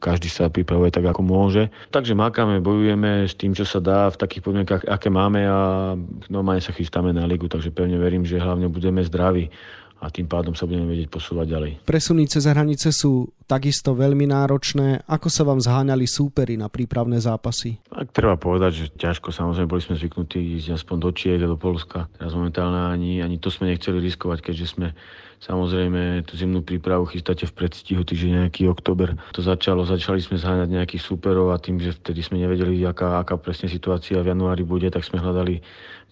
každý 0.00 0.32
sa 0.32 0.48
pripravuje 0.48 0.88
tak, 0.88 1.04
ako 1.04 1.20
môže. 1.20 1.68
Takže 1.92 2.16
makáme, 2.16 2.64
bojujeme 2.64 3.28
s 3.28 3.36
tým, 3.36 3.52
čo 3.52 3.68
sa 3.68 3.84
dá 3.84 4.08
v 4.08 4.16
takých 4.16 4.48
podmienkach, 4.48 4.88
aké 4.88 5.12
máme 5.12 5.44
a 5.44 5.92
normálne 6.32 6.64
sa 6.64 6.72
chystáme 6.72 7.12
na 7.12 7.28
ligu, 7.28 7.52
takže 7.52 7.68
pevne 7.68 8.00
verím, 8.00 8.24
že 8.24 8.40
hlavne 8.40 8.72
budeme 8.72 9.04
zdraví 9.04 9.52
a 10.02 10.10
tým 10.10 10.26
pádom 10.26 10.58
sa 10.58 10.66
budeme 10.66 10.90
vedieť 10.90 11.06
posúvať 11.14 11.46
ďalej. 11.46 11.72
Presuny 11.86 12.26
cez 12.26 12.42
hranice 12.50 12.90
sú 12.90 13.30
takisto 13.46 13.94
veľmi 13.94 14.26
náročné. 14.26 15.06
Ako 15.06 15.30
sa 15.30 15.46
vám 15.46 15.62
zháňali 15.62 16.10
súpery 16.10 16.58
na 16.58 16.66
prípravné 16.66 17.22
zápasy? 17.22 17.78
Tak 17.86 18.10
treba 18.10 18.34
povedať, 18.34 18.72
že 18.74 18.86
ťažko. 18.98 19.30
Samozrejme, 19.30 19.70
boli 19.70 19.78
sme 19.78 19.94
zvyknutí 19.94 20.58
ísť 20.58 20.82
aspoň 20.82 20.96
do 20.98 21.10
Čiek 21.14 21.38
a 21.38 21.46
do 21.46 21.54
Polska. 21.54 22.10
Teraz 22.18 22.34
momentálne 22.34 22.90
ani, 22.90 23.22
ani 23.22 23.38
to 23.38 23.54
sme 23.54 23.70
nechceli 23.70 24.02
riskovať, 24.02 24.42
keďže 24.42 24.66
sme 24.74 24.88
Samozrejme, 25.42 26.22
tú 26.22 26.38
zimnú 26.38 26.62
prípravu 26.62 27.02
chystáte 27.10 27.50
v 27.50 27.66
predstihu, 27.66 28.06
týždeň 28.06 28.46
nejaký 28.46 28.70
oktober. 28.70 29.18
To 29.34 29.42
začalo, 29.42 29.82
začali 29.82 30.22
sme 30.22 30.38
zháňať 30.38 30.70
nejakých 30.70 31.02
súperov 31.02 31.50
a 31.50 31.58
tým, 31.58 31.82
že 31.82 31.98
vtedy 31.98 32.22
sme 32.22 32.38
nevedeli, 32.38 32.78
aká, 32.86 33.18
aká 33.18 33.34
presne 33.34 33.66
situácia 33.66 34.22
v 34.22 34.30
januári 34.30 34.62
bude, 34.62 34.86
tak 34.86 35.02
sme 35.02 35.18
hľadali 35.18 35.58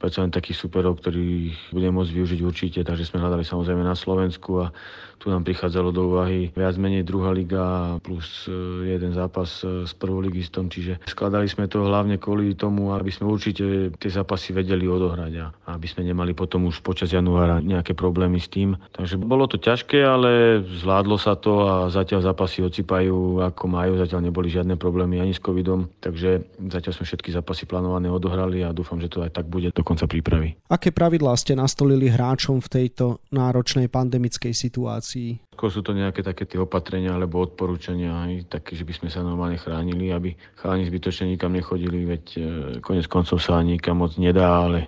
predsa 0.02 0.26
len 0.26 0.34
takých 0.34 0.58
superov, 0.58 0.98
ktorých 0.98 1.70
budeme 1.70 1.94
môcť 1.94 2.10
využiť 2.10 2.40
určite, 2.42 2.80
takže 2.82 3.06
sme 3.06 3.22
hľadali 3.22 3.46
samozrejme 3.46 3.86
na 3.86 3.94
Slovensku 3.94 4.66
a 4.66 4.74
tu 5.20 5.28
nám 5.28 5.44
prichádzalo 5.44 5.92
do 5.92 6.08
úvahy 6.08 6.48
viac 6.56 6.80
menej 6.80 7.04
druhá 7.04 7.28
liga 7.28 8.00
plus 8.00 8.48
e, 8.48 8.96
jeden 8.96 9.12
zápas 9.12 9.60
e, 9.60 9.84
s 9.84 9.92
prvoligistom, 9.92 10.72
čiže 10.72 11.04
skladali 11.04 11.44
sme 11.44 11.68
to 11.68 11.84
hlavne 11.84 12.16
kvôli 12.16 12.56
tomu, 12.56 12.96
aby 12.96 13.12
sme 13.12 13.28
určite 13.28 13.92
tie 14.00 14.10
zápasy 14.10 14.56
vedeli 14.56 14.88
odohrať 14.88 15.32
a 15.36 15.76
aby 15.76 15.84
sme 15.84 16.08
nemali 16.08 16.32
potom 16.32 16.64
už 16.72 16.80
počas 16.80 17.12
januára 17.12 17.60
nejaké 17.60 17.92
problémy 17.92 18.40
s 18.40 18.48
tým. 18.48 18.80
Takže 18.96 19.20
bolo 19.20 19.44
to 19.44 19.60
ťažké, 19.60 20.00
ale 20.00 20.64
zvládlo 20.80 21.20
sa 21.20 21.36
to 21.36 21.68
a 21.68 21.74
zatiaľ 21.92 22.24
zápasy 22.24 22.64
ocipajú 22.64 23.44
ako 23.44 23.64
majú, 23.68 24.00
zatiaľ 24.00 24.32
neboli 24.32 24.48
žiadne 24.48 24.80
problémy 24.80 25.20
ani 25.20 25.36
s 25.36 25.44
covidom, 25.44 25.92
takže 26.00 26.48
zatiaľ 26.72 26.96
sme 26.96 27.04
všetky 27.04 27.28
zápasy 27.36 27.68
plánované 27.68 28.08
odohrali 28.08 28.64
a 28.64 28.72
dúfam, 28.72 28.96
že 28.96 29.12
to 29.12 29.20
aj 29.20 29.36
tak 29.36 29.44
bude 29.52 29.68
do 29.68 29.84
konca 29.84 30.08
prípravy. 30.08 30.56
Aké 30.72 30.88
pravidlá 30.88 31.36
ste 31.36 31.52
nastolili 31.52 32.08
hráčom 32.08 32.64
v 32.64 32.68
tejto 32.72 33.20
náročnej 33.28 33.92
pandemickej 33.92 34.56
situácii? 34.56 35.09
Skôr 35.50 35.70
sú 35.74 35.82
to 35.82 35.90
nejaké 35.90 36.22
také 36.22 36.46
tie 36.46 36.62
opatrenia 36.62 37.18
alebo 37.18 37.42
odporúčania, 37.42 38.14
aj 38.14 38.46
také, 38.46 38.78
že 38.78 38.86
by 38.86 38.94
sme 38.94 39.08
sa 39.10 39.26
normálne 39.26 39.58
chránili, 39.58 40.14
aby 40.14 40.38
chalani 40.54 40.86
zbytočne 40.86 41.34
nikam 41.34 41.50
nechodili, 41.50 42.06
veď 42.06 42.24
e, 42.36 42.40
konec 42.78 43.10
koncov 43.10 43.42
sa 43.42 43.58
nikam 43.58 43.98
moc 43.98 44.14
nedá, 44.14 44.70
ale 44.70 44.86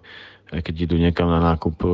aj 0.53 0.63
keď 0.63 0.75
idú 0.87 0.97
niekam 1.01 1.27
na 1.27 1.43
nákup 1.43 1.77
e, 1.83 1.89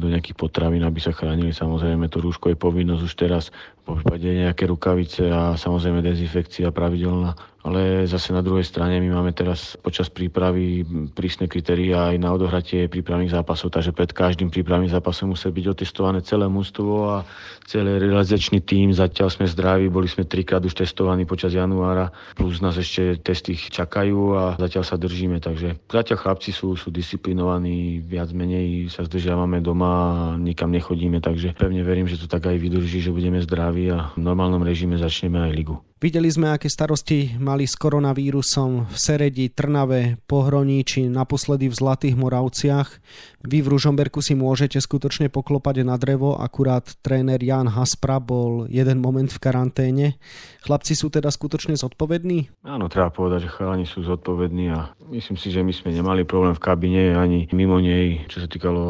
do 0.00 0.06
nejakých 0.08 0.38
potravín, 0.38 0.80
aby 0.80 0.96
sa 1.02 1.12
chránili, 1.12 1.52
samozrejme 1.52 2.08
to 2.08 2.24
rúško 2.24 2.54
je 2.54 2.56
povinnosť 2.56 3.02
už 3.04 3.14
teraz, 3.20 3.52
po 3.84 4.00
prípade 4.00 4.32
nejaké 4.32 4.64
rukavice 4.64 5.28
a 5.28 5.60
samozrejme 5.60 6.00
dezinfekcia 6.00 6.72
pravidelná 6.72 7.36
ale 7.64 8.04
zase 8.04 8.36
na 8.36 8.44
druhej 8.44 8.68
strane 8.68 9.00
my 9.00 9.08
máme 9.08 9.32
teraz 9.32 9.80
počas 9.80 10.12
prípravy 10.12 10.84
prísne 11.16 11.48
kritériá 11.48 12.12
aj 12.12 12.16
na 12.20 12.36
odohratie 12.36 12.92
prípravných 12.92 13.32
zápasov, 13.32 13.72
takže 13.72 13.96
pred 13.96 14.12
každým 14.12 14.52
prípravným 14.52 14.92
zápasom 14.92 15.32
musí 15.32 15.48
byť 15.48 15.66
otestované 15.72 16.20
celé 16.20 16.44
mústvo 16.44 17.08
a 17.08 17.24
celý 17.64 17.96
realizačný 18.04 18.60
tím. 18.60 18.92
Zatiaľ 18.92 19.32
sme 19.32 19.48
zdraví, 19.48 19.88
boli 19.88 20.12
sme 20.12 20.28
trikrát 20.28 20.60
už 20.60 20.76
testovaní 20.76 21.24
počas 21.24 21.56
januára, 21.56 22.12
plus 22.36 22.60
nás 22.60 22.76
ešte 22.76 23.16
testy 23.24 23.56
čakajú 23.56 24.36
a 24.36 24.42
zatiaľ 24.60 24.84
sa 24.84 25.00
držíme, 25.00 25.40
takže 25.40 25.88
zatiaľ 25.88 26.18
chlapci 26.20 26.52
sú, 26.52 26.76
sú 26.76 26.92
disciplinovaní, 26.92 28.04
viac 28.04 28.28
menej 28.36 28.92
sa 28.92 29.08
zdržiavame 29.08 29.64
doma 29.64 30.36
nikam 30.36 30.68
nechodíme, 30.68 31.24
takže 31.24 31.56
pevne 31.56 31.80
verím, 31.80 32.04
že 32.04 32.20
to 32.20 32.28
tak 32.28 32.44
aj 32.44 32.60
vydrží, 32.60 33.00
že 33.00 33.08
budeme 33.08 33.40
zdraví 33.40 33.88
a 33.88 34.12
v 34.12 34.20
normálnom 34.20 34.60
režime 34.60 35.00
začneme 35.00 35.40
aj 35.40 35.52
ligu. 35.56 35.76
Videli 36.04 36.28
sme, 36.28 36.52
aké 36.52 36.68
starosti 36.68 37.32
mali 37.40 37.64
s 37.64 37.80
koronavírusom 37.80 38.92
v 38.92 38.96
Seredi, 39.00 39.48
Trnave, 39.48 40.20
Pohroní 40.28 40.84
či 40.84 41.08
naposledy 41.08 41.72
v 41.72 41.78
Zlatých 41.80 42.12
Moravciach. 42.20 43.00
Vy 43.48 43.64
v 43.64 43.72
Ružomberku 43.72 44.20
si 44.20 44.36
môžete 44.36 44.84
skutočne 44.84 45.32
poklopať 45.32 45.80
na 45.80 45.96
drevo, 45.96 46.36
akurát 46.36 46.84
tréner 47.00 47.40
Jan 47.40 47.72
Haspra 47.72 48.20
bol 48.20 48.68
jeden 48.68 49.00
moment 49.00 49.32
v 49.32 49.40
karanténe. 49.40 50.20
Chlapci 50.68 50.92
sú 50.92 51.08
teda 51.08 51.32
skutočne 51.32 51.72
zodpovední? 51.72 52.52
Áno, 52.68 52.92
treba 52.92 53.08
povedať, 53.08 53.48
že 53.48 53.56
chalani 53.56 53.88
sú 53.88 54.04
zodpovední 54.04 54.76
a 54.76 54.92
myslím 55.08 55.40
si, 55.40 55.48
že 55.48 55.64
my 55.64 55.72
sme 55.72 55.88
nemali 55.88 56.28
problém 56.28 56.52
v 56.52 56.60
kabine 56.68 57.16
ani 57.16 57.48
mimo 57.56 57.80
nej, 57.80 58.28
čo 58.28 58.44
sa 58.44 58.48
týkalo 58.52 58.80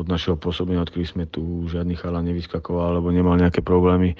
od 0.00 0.08
našeho 0.08 0.40
pôsobenia, 0.40 0.80
odkedy 0.80 1.04
sme 1.04 1.28
tu 1.28 1.68
žiadny 1.68 1.92
chalan 1.92 2.24
nevyskakoval 2.24 2.96
alebo 2.96 3.12
nemal 3.12 3.36
nejaké 3.36 3.60
problémy 3.60 4.16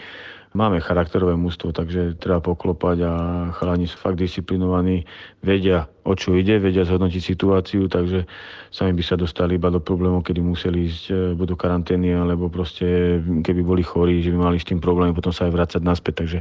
máme 0.54 0.78
charakterové 0.78 1.34
mústvo, 1.34 1.74
takže 1.74 2.14
treba 2.14 2.38
poklopať 2.38 2.96
a 3.02 3.12
chalani 3.58 3.90
sú 3.90 3.98
fakt 3.98 4.22
disciplinovaní, 4.22 5.02
vedia 5.42 5.90
o 6.06 6.14
čo 6.14 6.38
ide, 6.38 6.62
vedia 6.62 6.86
zhodnotiť 6.86 7.22
situáciu, 7.22 7.90
takže 7.90 8.30
sami 8.70 8.94
by 8.94 9.02
sa 9.02 9.18
dostali 9.18 9.58
iba 9.58 9.74
do 9.74 9.82
problémov, 9.82 10.22
kedy 10.22 10.38
museli 10.38 10.86
ísť 10.86 11.04
e, 11.10 11.14
buď 11.34 11.46
do 11.50 11.56
karantény, 11.58 12.14
alebo 12.14 12.46
proste 12.46 13.18
keby 13.18 13.60
boli 13.66 13.82
chorí, 13.82 14.22
že 14.22 14.30
by 14.30 14.38
mali 14.54 14.62
s 14.62 14.68
tým 14.70 14.78
problém, 14.78 15.10
potom 15.10 15.34
sa 15.34 15.50
aj 15.50 15.52
vrácať 15.52 15.82
naspäť, 15.82 16.14
takže 16.22 16.38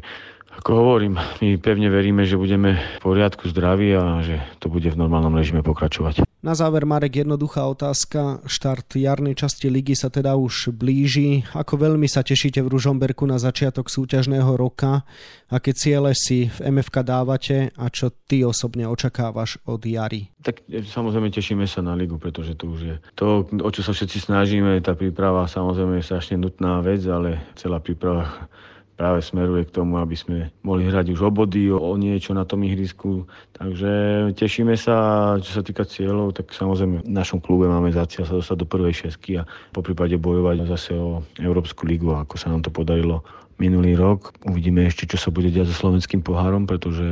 ako 0.62 0.70
hovorím, 0.78 1.18
my 1.42 1.58
pevne 1.58 1.90
veríme, 1.90 2.22
že 2.30 2.38
budeme 2.38 2.78
v 2.78 3.00
poriadku, 3.02 3.50
zdraví 3.50 3.98
a 3.98 4.22
že 4.22 4.38
to 4.62 4.70
bude 4.70 4.86
v 4.86 5.00
normálnom 5.00 5.34
režime 5.34 5.66
pokračovať. 5.66 6.33
Na 6.44 6.52
záver, 6.60 6.84
Marek, 6.84 7.24
jednoduchá 7.24 7.64
otázka. 7.72 8.44
Štart 8.44 9.00
jarnej 9.00 9.32
časti 9.32 9.72
ligy 9.72 9.96
sa 9.96 10.12
teda 10.12 10.36
už 10.36 10.76
blíži. 10.76 11.48
Ako 11.56 11.80
veľmi 11.80 12.04
sa 12.12 12.20
tešíte 12.20 12.60
v 12.60 12.68
Ružomberku 12.68 13.24
na 13.24 13.40
začiatok 13.40 13.88
súťažného 13.88 14.52
roka? 14.60 15.08
Aké 15.48 15.72
ciele 15.72 16.12
si 16.12 16.52
v 16.52 16.68
MFK 16.68 17.00
dávate 17.08 17.72
a 17.80 17.88
čo 17.88 18.12
ty 18.12 18.44
osobne 18.44 18.84
očakávaš 18.92 19.56
od 19.64 19.88
jary? 19.88 20.36
Tak 20.44 20.68
e, 20.68 20.84
samozrejme 20.84 21.32
tešíme 21.32 21.64
sa 21.64 21.80
na 21.80 21.96
ligu, 21.96 22.20
pretože 22.20 22.60
to 22.60 22.76
už 22.76 22.80
je 22.92 22.96
to, 23.16 23.48
o 23.48 23.70
čo 23.72 23.80
sa 23.80 23.96
všetci 23.96 24.28
snažíme. 24.28 24.84
Tá 24.84 25.00
príprava 25.00 25.48
samozrejme 25.48 26.04
je 26.04 26.08
strašne 26.12 26.44
nutná 26.44 26.84
vec, 26.84 27.08
ale 27.08 27.40
celá 27.56 27.80
príprava 27.80 28.52
práve 28.94 29.26
smeruje 29.26 29.66
k 29.68 29.76
tomu, 29.82 29.98
aby 29.98 30.14
sme 30.14 30.38
mohli 30.62 30.88
hrať 30.88 31.14
už 31.14 31.20
o 31.26 31.32
o, 31.34 31.90
niečo 31.98 32.32
na 32.38 32.46
tom 32.46 32.62
ihrisku. 32.62 33.26
Takže 33.58 33.92
tešíme 34.38 34.78
sa, 34.78 34.96
čo 35.42 35.52
sa 35.60 35.62
týka 35.66 35.84
cieľov, 35.86 36.38
tak 36.38 36.54
samozrejme 36.54 37.04
v 37.04 37.10
našom 37.10 37.42
klube 37.42 37.66
máme 37.66 37.90
za 37.90 38.06
cieľ 38.06 38.30
sa 38.30 38.40
dostať 38.40 38.58
do 38.64 38.68
prvej 38.70 38.94
šesky 39.08 39.42
a 39.42 39.48
po 39.74 39.82
prípade 39.82 40.16
bojovať 40.18 40.70
zase 40.70 40.92
o 40.94 41.26
Európsku 41.42 41.90
ligu, 41.90 42.14
ako 42.14 42.38
sa 42.38 42.54
nám 42.54 42.62
to 42.62 42.70
podarilo 42.70 43.26
minulý 43.62 43.94
rok. 43.94 44.34
Uvidíme 44.44 44.86
ešte, 44.86 45.06
čo 45.06 45.18
sa 45.18 45.30
bude 45.30 45.54
diať 45.54 45.72
so 45.74 45.86
slovenským 45.86 46.26
pohárom, 46.26 46.66
pretože 46.66 47.06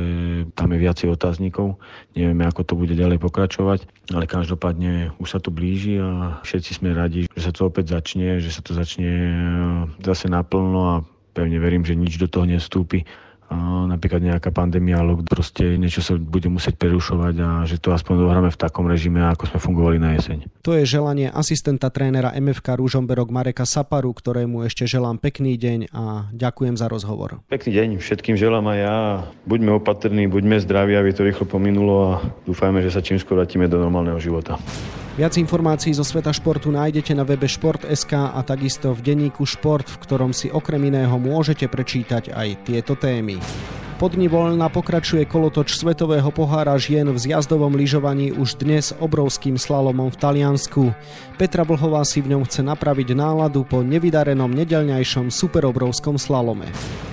tam 0.58 0.74
je 0.74 0.78
viacej 0.82 1.08
otáznikov. 1.14 1.78
Nevieme, 2.18 2.44
ako 2.46 2.62
to 2.66 2.74
bude 2.74 2.94
ďalej 2.94 3.22
pokračovať, 3.22 3.86
ale 4.12 4.24
každopádne 4.26 5.14
už 5.22 5.28
sa 5.28 5.38
to 5.38 5.54
blíži 5.54 6.02
a 6.02 6.42
všetci 6.42 6.82
sme 6.82 6.92
radi, 6.92 7.30
že 7.30 7.40
sa 7.40 7.54
to 7.54 7.70
opäť 7.70 7.94
začne, 7.94 8.42
že 8.42 8.50
sa 8.50 8.60
to 8.60 8.74
začne 8.74 9.12
zase 10.02 10.26
naplno 10.26 10.80
a 10.82 10.94
pevne 11.32 11.58
verím, 11.58 11.82
že 11.82 11.98
nič 11.98 12.20
do 12.20 12.28
toho 12.28 12.44
nestúpi 12.46 13.08
napríklad 13.88 14.24
nejaká 14.24 14.48
pandémia, 14.48 15.00
alebo 15.00 15.20
proste 15.28 15.76
niečo 15.76 16.00
sa 16.00 16.16
bude 16.16 16.48
musieť 16.48 16.80
prerušovať 16.80 17.34
a 17.40 17.48
že 17.68 17.76
to 17.76 17.92
aspoň 17.92 18.24
dohráme 18.24 18.50
v 18.50 18.58
takom 18.58 18.88
režime, 18.88 19.20
ako 19.20 19.44
sme 19.52 19.58
fungovali 19.60 19.96
na 20.00 20.16
jeseň. 20.16 20.48
To 20.64 20.72
je 20.72 20.88
želanie 20.88 21.28
asistenta 21.28 21.92
trénera 21.92 22.32
MFK 22.32 22.80
Rúžomberok 22.80 23.28
Mareka 23.28 23.68
Saparu, 23.68 24.08
ktorému 24.16 24.64
ešte 24.64 24.88
želám 24.88 25.20
pekný 25.20 25.60
deň 25.60 25.92
a 25.92 26.32
ďakujem 26.32 26.80
za 26.80 26.88
rozhovor. 26.88 27.44
Pekný 27.52 27.76
deň, 27.76 27.88
všetkým 28.00 28.40
želám 28.40 28.72
aj 28.72 28.78
ja. 28.78 28.96
Buďme 29.44 29.76
opatrní, 29.76 30.32
buďme 30.32 30.56
zdraví, 30.62 30.96
aby 30.96 31.12
to 31.12 31.26
rýchlo 31.26 31.44
pominulo 31.44 31.96
a 32.08 32.14
dúfajme, 32.48 32.80
že 32.80 32.88
sa 32.88 33.04
čím 33.04 33.20
skôr 33.20 33.36
vrátime 33.36 33.68
do 33.68 33.76
normálneho 33.76 34.16
života. 34.16 34.56
Viac 35.12 35.36
informácií 35.36 35.92
zo 35.92 36.08
sveta 36.08 36.32
športu 36.32 36.72
nájdete 36.72 37.12
na 37.12 37.20
webe 37.20 37.44
Šport.sk 37.44 38.32
a 38.32 38.40
takisto 38.40 38.96
v 38.96 39.12
denníku 39.12 39.44
Šport, 39.44 39.84
v 39.84 40.00
ktorom 40.08 40.32
si 40.32 40.48
okrem 40.48 40.88
iného 40.88 41.12
môžete 41.20 41.68
prečítať 41.68 42.32
aj 42.32 42.48
tieto 42.64 42.96
témy. 42.96 43.36
Po 43.96 44.10
dni 44.10 44.26
voľna 44.26 44.66
pokračuje 44.72 45.28
kolotoč 45.28 45.78
Svetového 45.78 46.28
pohára 46.34 46.74
žien 46.80 47.06
v 47.06 47.18
zjazdovom 47.18 47.76
lyžovaní 47.76 48.32
už 48.32 48.58
dnes 48.58 48.90
obrovským 48.96 49.54
slalomom 49.60 50.10
v 50.10 50.18
Taliansku. 50.18 50.90
Petra 51.36 51.62
Vlhová 51.62 52.02
si 52.02 52.18
v 52.24 52.34
ňom 52.34 52.42
chce 52.48 52.66
napraviť 52.66 53.14
náladu 53.14 53.62
po 53.62 53.84
nevydarenom 53.84 54.50
nedelňajšom 54.50 55.30
superobrovskom 55.30 56.18
slalome. 56.18 56.66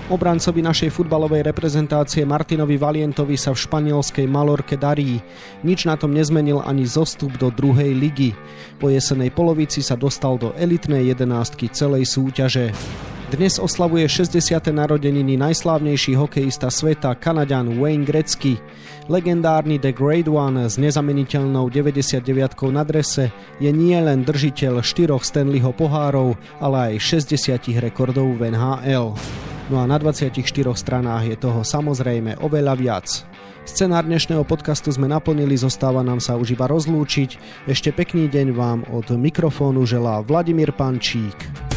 Obrancovi 0.09 0.65
našej 0.65 0.89
futbalovej 0.89 1.45
reprezentácie 1.45 2.25
Martinovi 2.25 2.81
Valientovi 2.81 3.37
sa 3.37 3.53
v 3.53 3.61
španielskej 3.61 4.25
Malorke 4.25 4.73
darí. 4.73 5.21
Nič 5.61 5.85
na 5.85 5.93
tom 5.93 6.17
nezmenil 6.17 6.65
ani 6.65 6.89
zostup 6.89 7.37
do 7.37 7.53
druhej 7.53 7.93
ligy. 7.93 8.33
Po 8.81 8.89
jesenej 8.89 9.29
polovici 9.29 9.85
sa 9.85 9.93
dostal 9.93 10.41
do 10.41 10.57
elitnej 10.57 11.13
jedenástky 11.13 11.69
celej 11.69 12.09
súťaže. 12.09 12.73
Dnes 13.29 13.61
oslavuje 13.61 14.09
60. 14.09 14.73
narodeniny 14.73 15.37
najslávnejší 15.37 16.17
hokejista 16.17 16.73
sveta, 16.73 17.13
Kanaďan 17.13 17.77
Wayne 17.77 18.01
Gretzky. 18.01 18.57
Legendárny 19.05 19.77
The 19.77 19.93
Great 19.93 20.25
One 20.25 20.65
s 20.65 20.81
nezameniteľnou 20.81 21.69
99 21.69 22.25
na 22.73 22.81
drese 22.81 23.29
je 23.61 23.69
nie 23.69 23.93
len 24.01 24.25
držiteľ 24.25 24.81
štyroch 24.81 25.21
Stanleyho 25.21 25.69
pohárov, 25.77 26.41
ale 26.57 26.97
aj 26.97 27.21
60 27.29 27.77
rekordov 27.77 28.33
v 28.33 28.49
NHL. 28.49 29.13
No 29.69 29.77
a 29.77 29.85
na 29.85 30.01
24 30.01 30.33
stranách 30.73 31.29
je 31.29 31.37
toho 31.37 31.61
samozrejme 31.61 32.41
oveľa 32.41 32.73
viac. 32.81 33.05
Scenár 33.61 34.09
dnešného 34.09 34.41
podcastu 34.41 34.89
sme 34.89 35.05
naplnili, 35.05 35.53
zostáva 35.53 36.01
nám 36.01 36.17
sa 36.17 36.33
už 36.33 36.57
iba 36.57 36.65
rozlúčiť. 36.65 37.61
Ešte 37.69 37.93
pekný 37.93 38.25
deň 38.25 38.47
vám 38.57 38.89
od 38.89 39.13
mikrofónu 39.13 39.85
želá 39.85 40.25
Vladimír 40.25 40.73
Pančík. 40.73 41.69